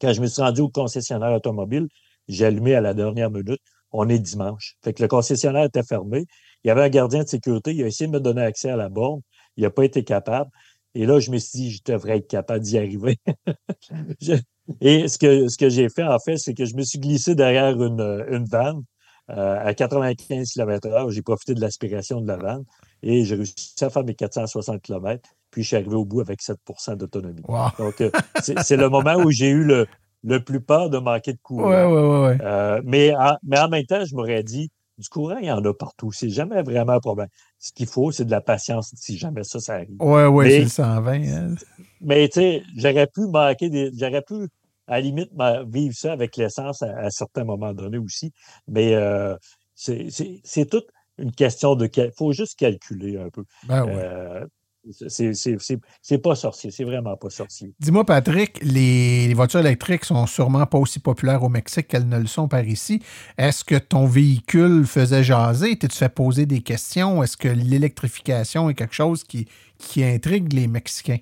[0.00, 1.88] Quand je me suis rendu au concessionnaire automobile,
[2.32, 3.60] j'ai allumé à la dernière minute.
[3.92, 4.76] On est dimanche.
[4.82, 6.26] Fait que le concessionnaire était fermé.
[6.64, 7.74] Il y avait un gardien de sécurité.
[7.74, 9.20] Il a essayé de me donner accès à la borne.
[9.56, 10.50] Il n'a pas été capable.
[10.94, 13.18] Et là, je me suis dit, je devrais être capable d'y arriver.
[14.80, 17.34] Et ce que, ce que j'ai fait, en fait, c'est que je me suis glissé
[17.34, 18.82] derrière une, une vanne
[19.30, 21.10] euh, à 95 km/h.
[21.10, 22.64] J'ai profité de l'aspiration de la vanne
[23.02, 25.28] et j'ai réussi à faire mes 460 km.
[25.50, 27.42] Puis je suis arrivé au bout avec 7% d'autonomie.
[27.78, 28.10] Donc, euh,
[28.40, 29.86] c'est le moment où j'ai eu le,
[30.24, 31.70] le plus peur de manquer de courant.
[31.70, 35.64] Euh, mais, en, mais en même temps, je m'aurais dit, du courant, il y en
[35.64, 36.12] a partout.
[36.12, 37.28] C'est jamais vraiment un problème.
[37.58, 39.96] Ce qu'il faut, c'est de la patience si jamais ça, ça arrive.
[40.00, 41.12] Oui, oui, c'est le 120.
[41.12, 41.54] Hein.
[42.00, 43.90] Mais tu sais, j'aurais pu manquer des.
[43.98, 44.48] J'aurais pu,
[44.86, 45.30] à la limite,
[45.68, 48.32] vivre ça avec l'essence à, certains moments donnés aussi.
[48.68, 49.36] Mais euh,
[49.74, 50.86] c'est toute
[51.18, 51.88] une question de.
[51.96, 53.44] Il faut juste calculer un peu.
[53.68, 54.46] Ben euh,
[54.90, 57.72] c'est pas sorcier, c'est vraiment pas sorcier.
[57.78, 62.26] Dis-moi, Patrick, les, voitures électriques sont sûrement pas aussi populaires au Mexique qu'elles ne le
[62.26, 63.00] sont par ici.
[63.38, 65.76] Est-ce que ton véhicule faisait jaser?
[65.76, 67.22] T'es-tu fait poser des questions?
[67.22, 71.18] Est-ce que l'électrification est quelque chose qui, qui intrigue les Mexicains?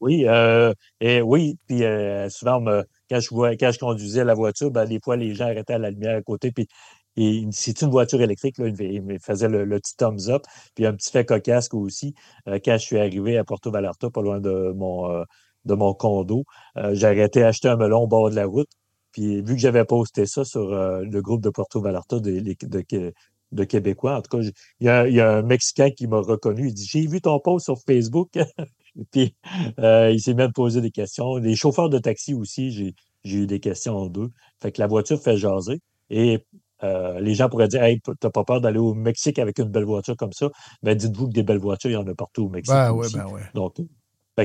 [0.00, 2.62] Oui, euh, et oui, puis euh, souvent,
[3.08, 5.78] quand, je vois, quand je conduisais la voiture, ben, des fois, les gens arrêtaient à
[5.78, 6.68] la lumière à côté, puis
[7.16, 10.42] et c'est une voiture électrique, là, il me faisait le, petit thumbs up.
[10.74, 12.14] Puis un petit fait cocasse aussi,
[12.48, 15.24] euh, quand je suis arrivé à Porto Vallarta, pas loin de mon, euh,
[15.64, 16.44] de mon condo,
[16.76, 18.68] euh, j'ai arrêté acheter un melon au bord de la route.
[19.12, 23.12] Puis vu que j'avais posté ça sur le groupe de Porto Vallarta de, de,
[23.52, 24.42] de, Québécois, en tout cas,
[24.80, 26.68] il y a, y a un Mexicain qui m'a reconnu.
[26.68, 28.30] Il dit J'ai vu ton post sur Facebook.
[29.12, 29.36] puis
[29.78, 31.36] il s'est même posé des questions.
[31.36, 34.32] Les chauffeurs de taxi aussi, j'ai eu des questions en deux.
[34.60, 35.80] Fait que la voiture fait jaser.
[36.10, 36.44] Et
[36.82, 39.84] euh, les gens pourraient dire Hey, t'as pas peur d'aller au Mexique avec une belle
[39.84, 40.50] voiture comme ça?
[40.82, 42.74] Mais dites-vous que des belles voitures, il y en a partout au Mexique.
[42.74, 43.42] Ben ouais, ben ouais.
[43.54, 43.76] Donc,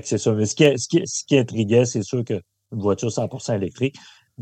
[0.04, 0.32] c'est ça.
[0.34, 3.96] Mais ce qui, ce qui, intriguait, c'est sûr qu'une voiture 100% électrique.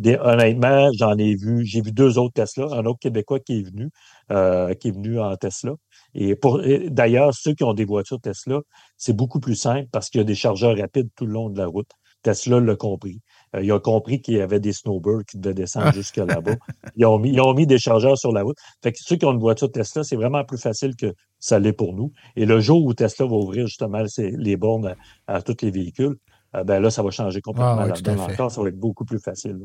[0.05, 3.89] honnêtement, j'en ai vu, j'ai vu deux autres Tesla, un autre Québécois qui est venu,
[4.31, 5.73] euh, qui est venu en Tesla.
[6.13, 8.59] Et pour d'ailleurs, ceux qui ont des voitures Tesla,
[8.97, 11.57] c'est beaucoup plus simple parce qu'il y a des chargeurs rapides tout le long de
[11.57, 11.89] la route.
[12.23, 13.21] Tesla l'a compris.
[13.55, 16.55] Euh, il a compris qu'il y avait des snowbirds qui devaient descendre jusque là-bas.
[16.95, 18.57] Ils ont, mis, ils ont mis des chargeurs sur la route.
[18.83, 21.73] Fait que ceux qui ont une voiture Tesla, c'est vraiment plus facile que ça l'est
[21.73, 22.11] pour nous.
[22.35, 24.95] Et le jour où Tesla va ouvrir justement les bornes
[25.27, 26.15] à, tous les véhicules,
[26.55, 29.19] euh, ben là, ça va changer complètement ah, là Encore, ça va être beaucoup plus
[29.19, 29.57] facile.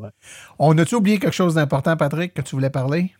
[0.58, 3.12] On a-tu oublié quelque chose d'important, Patrick, que tu voulais parler?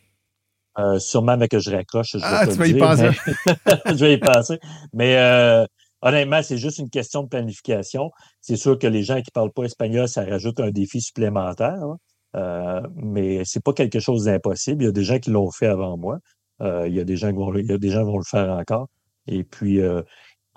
[0.79, 2.13] Euh, sûrement, mais que je raccroche.
[2.15, 3.11] Je ah, tu vas y passer.
[3.87, 4.59] je vais y passer.
[4.95, 5.67] Mais
[6.03, 8.11] honnêtement, c'est juste une question de planification.
[8.41, 11.83] C'est sûr que les gens qui ne parlent pas espagnol, ça rajoute un défi supplémentaire.
[11.83, 11.97] Hein.
[12.35, 14.83] Euh, mais c'est pas quelque chose d'impossible.
[14.83, 16.19] Il y a des gens qui l'ont fait avant moi.
[16.61, 18.19] Euh, il, y a des gens qui vont, il y a des gens qui vont
[18.19, 18.89] le faire encore.
[19.27, 20.03] Et puis, il euh,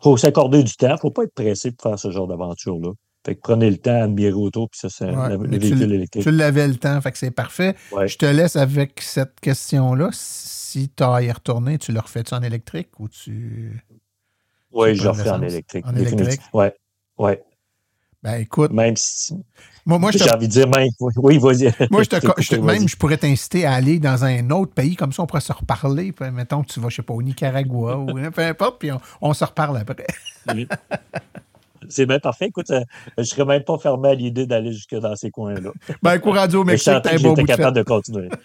[0.02, 0.89] faut s'accorder du temps.
[0.89, 2.91] Il ne faut pas être pressé pour faire ce genre d'aventure-là.
[3.26, 6.24] Fait que prenez le temps, admirez autour, puis ça, c'est Ouais, le, tu, véhicule électrique.
[6.24, 7.76] tu l'avais le temps, fait que c'est parfait.
[7.91, 8.08] Ouais.
[8.08, 10.10] Je te laisse avec cette question-là.
[10.12, 13.84] Si tu as à y retourner, tu le refais-tu en électrique ou tu.
[14.76, 15.86] Oui, je refais en électrique.
[15.88, 16.41] En électrique?
[16.53, 16.73] Ouais.
[17.17, 17.41] Ouais.
[18.21, 19.36] Ben écoute, Même si.
[19.86, 20.89] moi, moi J'ai envie de dire, même.
[20.99, 21.71] Oui, oui, vas-y.
[21.91, 22.15] Moi, je te,
[22.55, 25.41] te- même, je pourrais t'inciter à aller dans un autre pays, comme ça, on pourrait
[25.41, 26.11] se reparler.
[26.11, 28.99] Puis, mettons que tu vas, je sais pas, au Nicaragua ou peu importe, puis on,
[29.21, 30.07] on se reparle après.
[30.53, 30.67] Oui.
[31.89, 32.47] C'est bien parfait.
[32.47, 32.81] Écoute, euh,
[33.17, 35.71] je ne serais même pas fermé à l'idée d'aller jusque dans ces coins-là.
[36.01, 38.29] Ben, Mais je Mexique, bout de capable de continuer.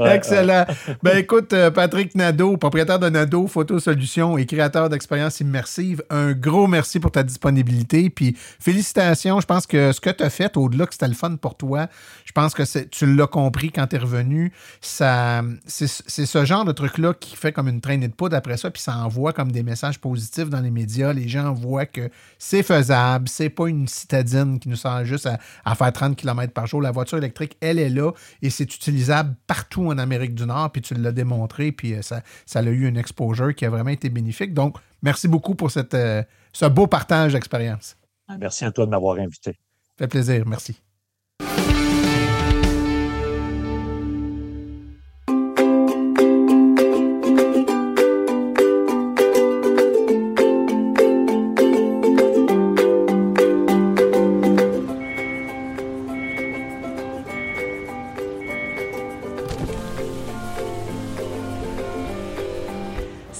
[0.00, 0.66] Ouais, Excellent.
[1.02, 6.32] Ben écoute, euh, Patrick Nadeau, propriétaire de Nadeau Photo Solutions et créateur d'expériences immersives, un
[6.32, 8.10] gros merci pour ta disponibilité.
[8.10, 9.40] Puis félicitations.
[9.40, 11.86] Je pense que ce que tu as fait, au-delà que c'était le fun pour toi,
[12.24, 14.52] je pense que tu l'as compris quand tu es revenu.
[14.80, 18.70] Ça, c'est ce genre de truc-là qui fait comme une traînée de poudre après ça,
[18.70, 21.12] puis ça envoie comme des messages positifs dans les médias.
[21.12, 25.38] Les gens voient que c'est faisable, c'est pas une citadine qui nous sert juste à,
[25.64, 26.80] à faire 30 km par jour.
[26.82, 30.82] La voiture électrique, elle est là et c'est utilisable partout en Amérique du Nord, puis
[30.82, 34.10] tu l'as démontré, puis euh, ça, ça a eu une exposure qui a vraiment été
[34.10, 34.54] bénéfique.
[34.54, 37.96] Donc, merci beaucoup pour cette, euh, ce beau partage d'expérience.
[38.38, 39.52] Merci à toi de m'avoir invité.
[39.52, 40.80] Ça fait plaisir, merci.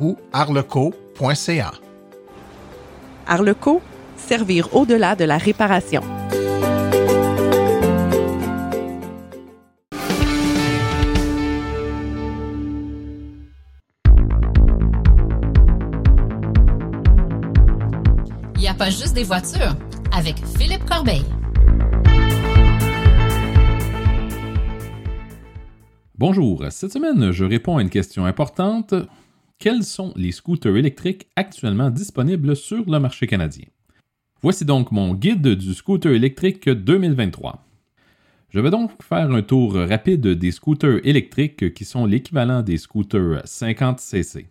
[0.00, 1.72] ou arleco.ca.
[3.26, 3.80] Arleco,
[4.16, 6.02] servir au-delà de la réparation.
[18.56, 19.74] Il n'y a pas juste des voitures
[20.16, 21.24] avec Philippe Corbeil.
[26.16, 28.94] Bonjour, cette semaine, je réponds à une question importante.
[29.62, 33.66] Quels sont les scooters électriques actuellement disponibles sur le marché canadien?
[34.42, 37.64] Voici donc mon guide du scooter électrique 2023.
[38.50, 43.44] Je vais donc faire un tour rapide des scooters électriques qui sont l'équivalent des scooters
[43.44, 44.46] 50cc.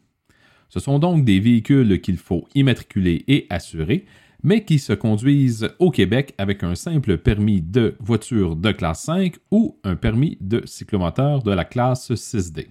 [0.70, 4.06] Ce sont donc des véhicules qu'il faut immatriculer et assurer,
[4.44, 9.36] mais qui se conduisent au Québec avec un simple permis de voiture de classe 5
[9.52, 12.68] ou un permis de cyclomoteur de la classe 6D.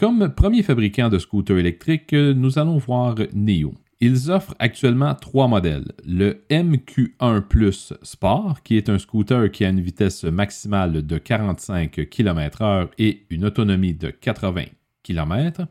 [0.00, 3.74] Comme premier fabricant de scooters électriques, nous allons voir NIO.
[4.00, 5.92] Ils offrent actuellement trois modèles.
[6.06, 12.08] Le MQ1 Plus Sport, qui est un scooter qui a une vitesse maximale de 45
[12.08, 14.64] km/h et une autonomie de 80
[15.02, 15.66] km.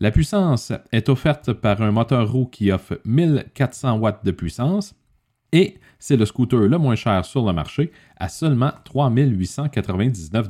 [0.00, 4.96] La puissance est offerte par un moteur roue qui offre 1400 watts de puissance
[5.52, 10.48] et c'est le scooter le moins cher sur le marché à seulement 3899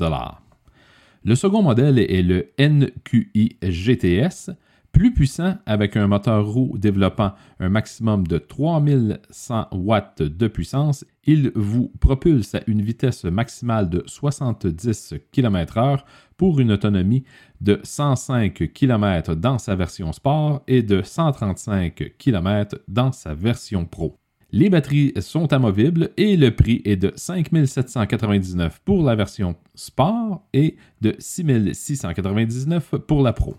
[1.24, 4.50] Le second modèle est le NQI GTS,
[4.90, 11.04] plus puissant avec un moteur roue développant un maximum de 3100 watts de puissance.
[11.24, 16.00] Il vous propulse à une vitesse maximale de 70 km/h
[16.36, 17.22] pour une autonomie
[17.60, 24.21] de 105 km dans sa version sport et de 135 km dans sa version pro.
[24.54, 30.46] Les batteries sont amovibles et le prix est de 5 799 pour la version sport
[30.52, 33.56] et de 6 699 pour la pro.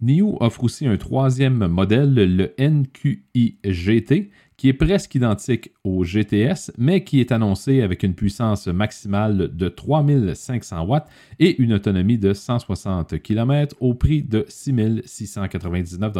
[0.00, 6.70] NIO offre aussi un troisième modèle, le NQI GT, qui est presque identique au GTS,
[6.78, 11.08] mais qui est annoncé avec une puissance maximale de 3500 watts
[11.40, 16.12] et une autonomie de 160 km au prix de 6699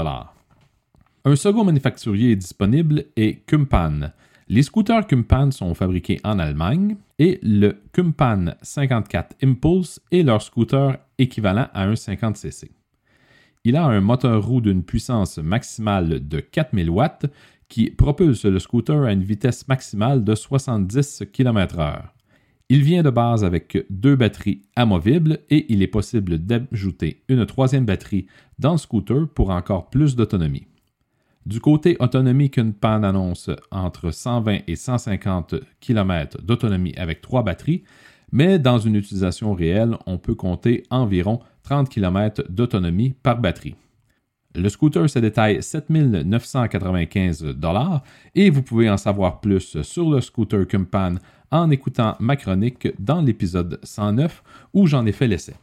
[1.26, 4.12] Un second manufacturier disponible est Kumpan.
[4.48, 10.98] Les scooters Kumpan sont fabriqués en Allemagne et le Kumpan 54 Impulse est leur scooter
[11.16, 12.68] équivalent à un 50cc.
[13.64, 17.24] Il a un moteur roue d'une puissance maximale de 4000 watts
[17.70, 22.02] qui propulse le scooter à une vitesse maximale de 70 km/h.
[22.68, 27.86] Il vient de base avec deux batteries amovibles et il est possible d'ajouter une troisième
[27.86, 28.26] batterie
[28.58, 30.66] dans le scooter pour encore plus d'autonomie.
[31.46, 37.84] Du côté autonomie qu'une panne annonce entre 120 et 150 km d'autonomie avec trois batteries,
[38.32, 43.76] mais dans une utilisation réelle, on peut compter environ 30 km d'autonomie par batterie.
[44.54, 47.56] Le scooter se détaille 7995
[48.34, 51.16] et vous pouvez en savoir plus sur le scooter Kumpan
[51.50, 54.42] en écoutant ma chronique dans l'épisode 109
[54.72, 55.54] où j'en ai fait l'essai.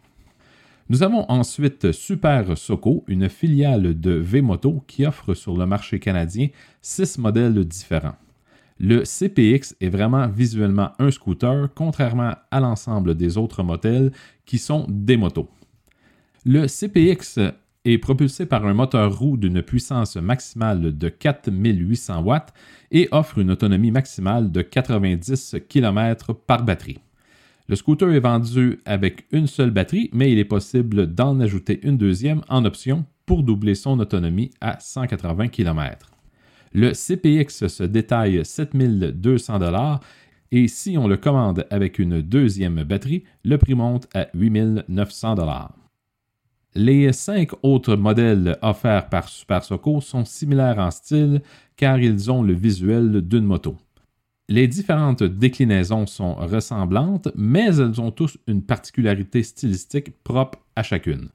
[0.92, 6.50] Nous avons ensuite Super Soco, une filiale de V-Moto qui offre sur le marché canadien
[6.82, 8.18] six modèles différents.
[8.78, 14.12] Le CPX est vraiment visuellement un scooter, contrairement à l'ensemble des autres modèles
[14.46, 15.48] qui sont des motos.
[16.44, 17.40] Le CPX
[17.86, 22.54] est propulsé par un moteur roue d'une puissance maximale de 4800 watts
[22.92, 27.00] et offre une autonomie maximale de 90 km par batterie.
[27.68, 31.98] Le scooter est vendu avec une seule batterie, mais il est possible d'en ajouter une
[31.98, 36.12] deuxième en option pour doubler son autonomie à 180 km.
[36.74, 39.60] Le CPX se détaille 7200
[40.52, 45.36] et si on le commande avec une deuxième batterie, le prix monte à 8900
[46.76, 51.42] les cinq autres modèles offerts par Super Soco sont similaires en style
[51.76, 53.76] car ils ont le visuel d'une moto.
[54.52, 61.30] Les différentes déclinaisons sont ressemblantes, mais elles ont tous une particularité stylistique propre à chacune.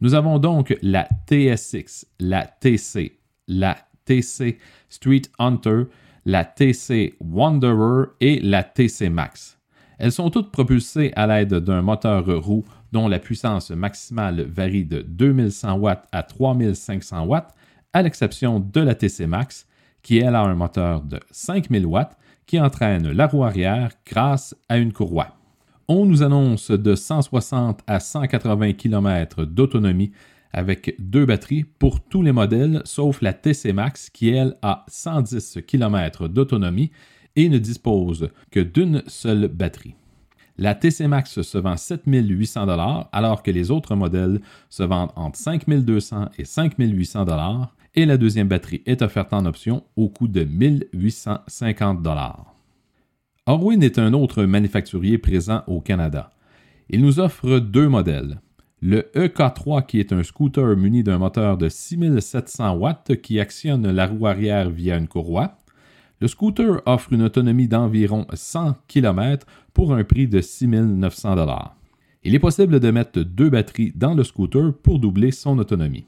[0.00, 4.58] Nous avons donc la TSX, la TC, la TC
[4.88, 5.86] Street Hunter,
[6.24, 9.58] la TC Wanderer et la TC Max.
[9.98, 15.02] Elles sont toutes propulsées à l'aide d'un moteur roue dont la puissance maximale varie de
[15.02, 17.52] 2100 watts à 3500 watts,
[17.92, 19.66] à l'exception de la TC Max,
[20.04, 22.16] qui elle a un moteur de 5000 watts
[22.46, 25.36] qui entraîne la roue arrière grâce à une courroie.
[25.88, 30.12] On nous annonce de 160 à 180 km d'autonomie
[30.52, 35.58] avec deux batteries pour tous les modèles sauf la TC Max qui elle a 110
[35.66, 36.90] km d'autonomie
[37.36, 39.94] et ne dispose que d'une seule batterie.
[40.58, 42.66] La TC Max se vend 7800
[43.12, 47.24] alors que les autres modèles se vendent entre 5200 et 5800
[47.94, 52.06] et la deuxième batterie est offerte en option au coût de 1850
[53.46, 56.30] Orwin est un autre manufacturier présent au Canada.
[56.88, 58.40] Il nous offre deux modèles.
[58.80, 64.06] Le EK3 qui est un scooter muni d'un moteur de 6700 watts qui actionne la
[64.06, 65.58] roue arrière via une courroie.
[66.20, 71.36] Le scooter offre une autonomie d'environ 100 km pour un prix de 6900
[72.24, 76.06] Il est possible de mettre deux batteries dans le scooter pour doubler son autonomie.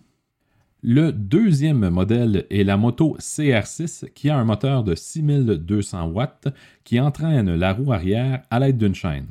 [0.87, 6.49] Le deuxième modèle est la moto CR6 qui a un moteur de 6200 watts
[6.85, 9.29] qui entraîne la roue arrière à l'aide d'une chaîne.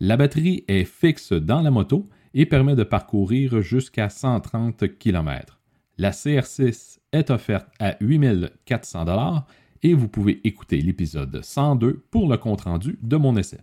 [0.00, 5.60] La batterie est fixe dans la moto et permet de parcourir jusqu'à 130 km.
[5.98, 9.44] La CR6 est offerte à 8400
[9.82, 13.60] et vous pouvez écouter l'épisode 102 pour le compte-rendu de mon essai.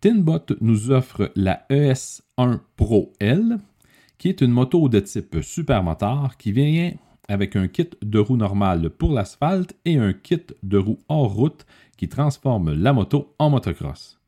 [0.00, 3.58] Tinbot nous offre la ES1 Pro L,
[4.18, 6.92] qui est une moto de type supermoteur qui vient
[7.28, 11.66] avec un kit de roues normales pour l'asphalte et un kit de roues hors route
[11.96, 14.20] qui transforme la moto en motocross.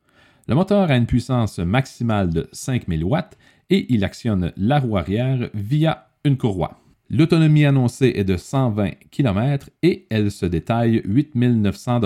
[0.46, 3.36] Le moteur a une puissance maximale de 5000 watts
[3.70, 6.80] et il actionne la roue arrière via une courroie.
[7.10, 12.00] L'autonomie annoncée est de 120 km et elle se détaille 8900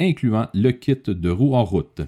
[0.00, 2.02] incluant le kit de roues en route.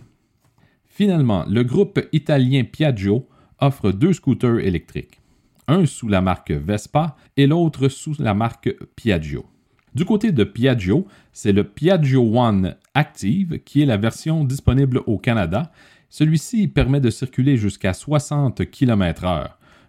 [0.85, 3.27] Finalement, le groupe italien Piaggio
[3.61, 5.21] offre deux scooters électriques,
[5.69, 9.47] un sous la marque Vespa et l'autre sous la marque Piaggio.
[9.95, 15.17] Du côté de Piaggio, c'est le Piaggio One Active qui est la version disponible au
[15.17, 15.73] Canada.
[16.11, 19.49] Celui-ci permet de circuler jusqu'à 60 km/h.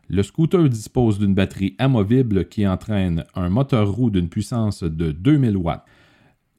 [0.09, 5.57] Le scooter dispose d'une batterie amovible qui entraîne un moteur roue d'une puissance de 2000
[5.57, 5.84] watts.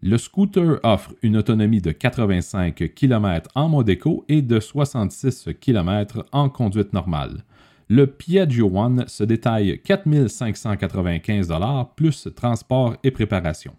[0.00, 6.24] Le scooter offre une autonomie de 85 km en mode éco et de 66 km
[6.30, 7.42] en conduite normale.
[7.88, 11.48] Le Piaggio One se détaille 4595
[11.96, 13.74] plus transport et préparation.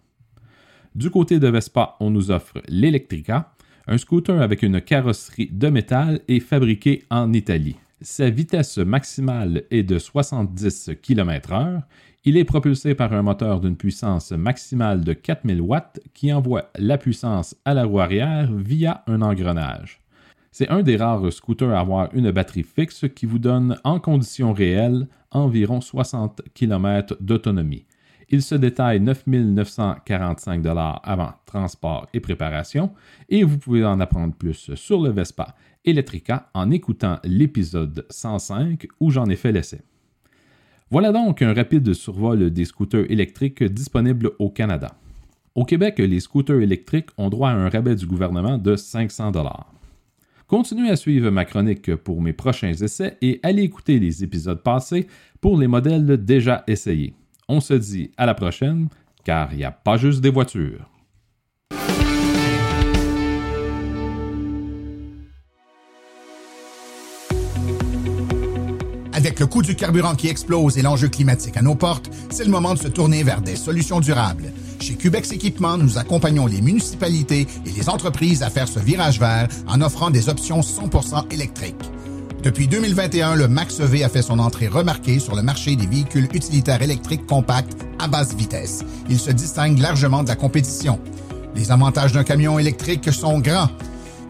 [0.94, 3.54] Du côté de Vespa, on nous offre l'Electrica,
[3.86, 7.76] un scooter avec une carrosserie de métal et fabriqué en Italie.
[8.02, 11.82] Sa vitesse maximale est de 70 km/h.
[12.22, 16.98] Il est propulsé par un moteur d'une puissance maximale de 4000 watts qui envoie la
[16.98, 20.02] puissance à la roue arrière via un engrenage.
[20.52, 24.52] C'est un des rares scooters à avoir une batterie fixe qui vous donne en conditions
[24.52, 27.86] réelles environ 60 km d'autonomie.
[28.28, 30.62] Il se détaille 9 945
[31.02, 32.92] avant transport et préparation
[33.30, 35.54] et vous pouvez en apprendre plus sur le Vespa
[35.86, 39.80] Electrica en écoutant l'épisode 105 où j'en ai fait l'essai.
[40.92, 44.96] Voilà donc un rapide survol des scooters électriques disponibles au Canada.
[45.54, 49.30] Au Québec, les scooters électriques ont droit à un rabais du gouvernement de 500
[50.48, 55.06] Continuez à suivre ma chronique pour mes prochains essais et allez écouter les épisodes passés
[55.40, 57.14] pour les modèles déjà essayés.
[57.48, 58.88] On se dit à la prochaine,
[59.22, 60.90] car il n'y a pas juste des voitures.
[69.12, 72.50] Avec le coût du carburant qui explose et l'enjeu climatique à nos portes, c'est le
[72.50, 74.52] moment de se tourner vers des solutions durables.
[74.80, 79.48] Chez Cubex Équipement, nous accompagnons les municipalités et les entreprises à faire ce virage vert
[79.66, 81.74] en offrant des options 100% électriques.
[82.42, 86.80] Depuis 2021, le Max-EV a fait son entrée remarquée sur le marché des véhicules utilitaires
[86.80, 88.82] électriques compacts à basse vitesse.
[89.10, 90.98] Il se distingue largement de la compétition.
[91.54, 93.68] Les avantages d'un camion électrique sont grands.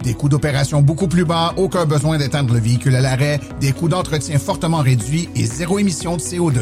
[0.03, 3.89] Des coûts d'opération beaucoup plus bas, aucun besoin d'éteindre le véhicule à l'arrêt, des coûts
[3.89, 6.59] d'entretien fortement réduits et zéro émission de CO2.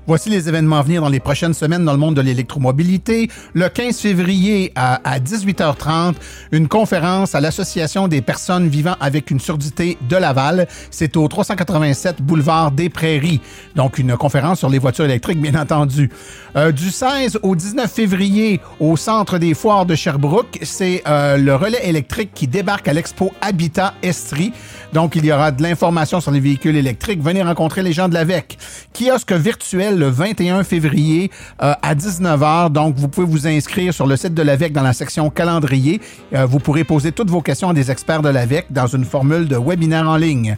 [0.10, 3.30] Voici les événements à venir dans les prochaines semaines dans le monde de l'électromobilité.
[3.54, 6.16] Le 15 février à, 18h30,
[6.52, 10.68] une conférence à l'Association des personnes vivant avec une surdité de Laval.
[10.90, 13.40] C'est au 387 boulevard des Prairies.
[13.76, 16.10] Donc une conférence sur les voitures électriques, bien entendu.
[16.56, 21.54] Euh, du 16 au 19 février, au Centre des foires de Sherbrooke, c'est euh, le
[21.54, 24.54] relais électrique qui débarque à l'expo Habitat Estrie.
[24.92, 27.22] Donc il y aura de l'information sur les véhicules électriques.
[27.22, 28.58] Venez rencontrer les gens de l'AVEC.
[28.92, 31.30] Kiosque virtuel le 21 février
[31.62, 32.72] euh, à 19h.
[32.72, 36.02] Donc, vous pouvez vous inscrire sur le site de l'AVEC dans la section calendrier.
[36.34, 39.48] Euh, vous pourrez poser toutes vos questions à des experts de l'AVEC dans une formule
[39.48, 40.58] de webinaire en ligne.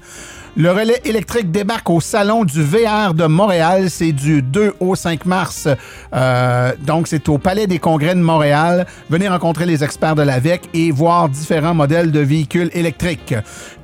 [0.57, 3.89] Le relais électrique débarque au Salon du VR de Montréal.
[3.89, 5.69] C'est du 2 au 5 mars.
[6.13, 8.85] Euh, donc, c'est au Palais des Congrès de Montréal.
[9.09, 13.33] Venez rencontrer les experts de l'AVEC et voir différents modèles de véhicules électriques.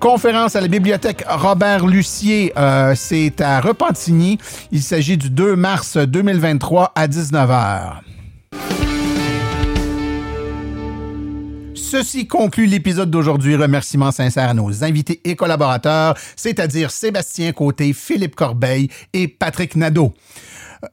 [0.01, 2.51] Conférence à la bibliothèque Robert Lucier.
[2.57, 4.37] Euh, c'est à Repentigny.
[4.73, 8.06] Il s'agit du 2 mars 2023 à 19h.
[11.89, 13.55] Ceci conclut l'épisode d'aujourd'hui.
[13.55, 20.13] Remerciements sincères à nos invités et collaborateurs, c'est-à-dire Sébastien Côté, Philippe Corbeil et Patrick Nadeau.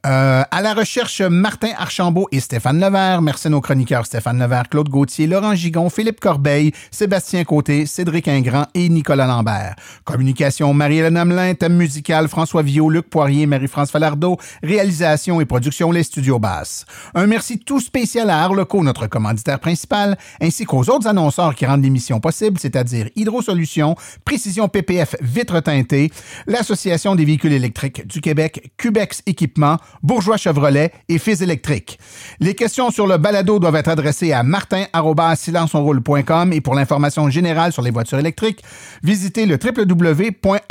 [0.07, 3.23] Euh, à la recherche, Martin Archambault et Stéphane Levert.
[3.23, 8.67] Merci nos chroniqueurs Stéphane Levert, Claude Gauthier, Laurent Gigon, Philippe Corbeil, Sébastien Côté, Cédric Ingrand
[8.75, 9.77] et Nicolas Lambert.
[10.05, 11.55] Communication, Marie-Hélène Hamelin.
[11.55, 14.39] Thème musical, François Viau, Luc Poirier, Marie-France Falardeau.
[14.63, 16.87] Réalisation et production, les studios basses.
[17.15, 21.83] Un merci tout spécial à Arleco, notre commanditaire principal, ainsi qu'aux autres annonceurs qui rendent
[21.83, 26.11] l'émission possible, c'est-à-dire Hydro Solutions, Précision PPF Vitre teintée,
[26.47, 31.99] l'Association des véhicules électriques du Québec, Cubex Équipement, Bourgeois Chevrolet et Fils électrique.
[32.41, 37.83] Les questions sur le balado doivent être adressées à martin.silenceonroule.com et pour l'information générale sur
[37.83, 38.63] les voitures électriques,
[39.03, 40.65] visitez le www.avq.ca.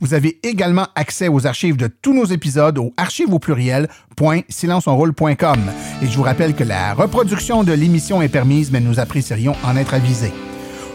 [0.00, 3.88] Vous avez également accès aux archives de tous nos épisodes au archives au pluriel
[4.48, 5.60] .silenceonroule.com.
[6.02, 9.76] Et je vous rappelle que la reproduction de l'émission est permise, mais nous apprécierions en
[9.76, 10.32] être avisés.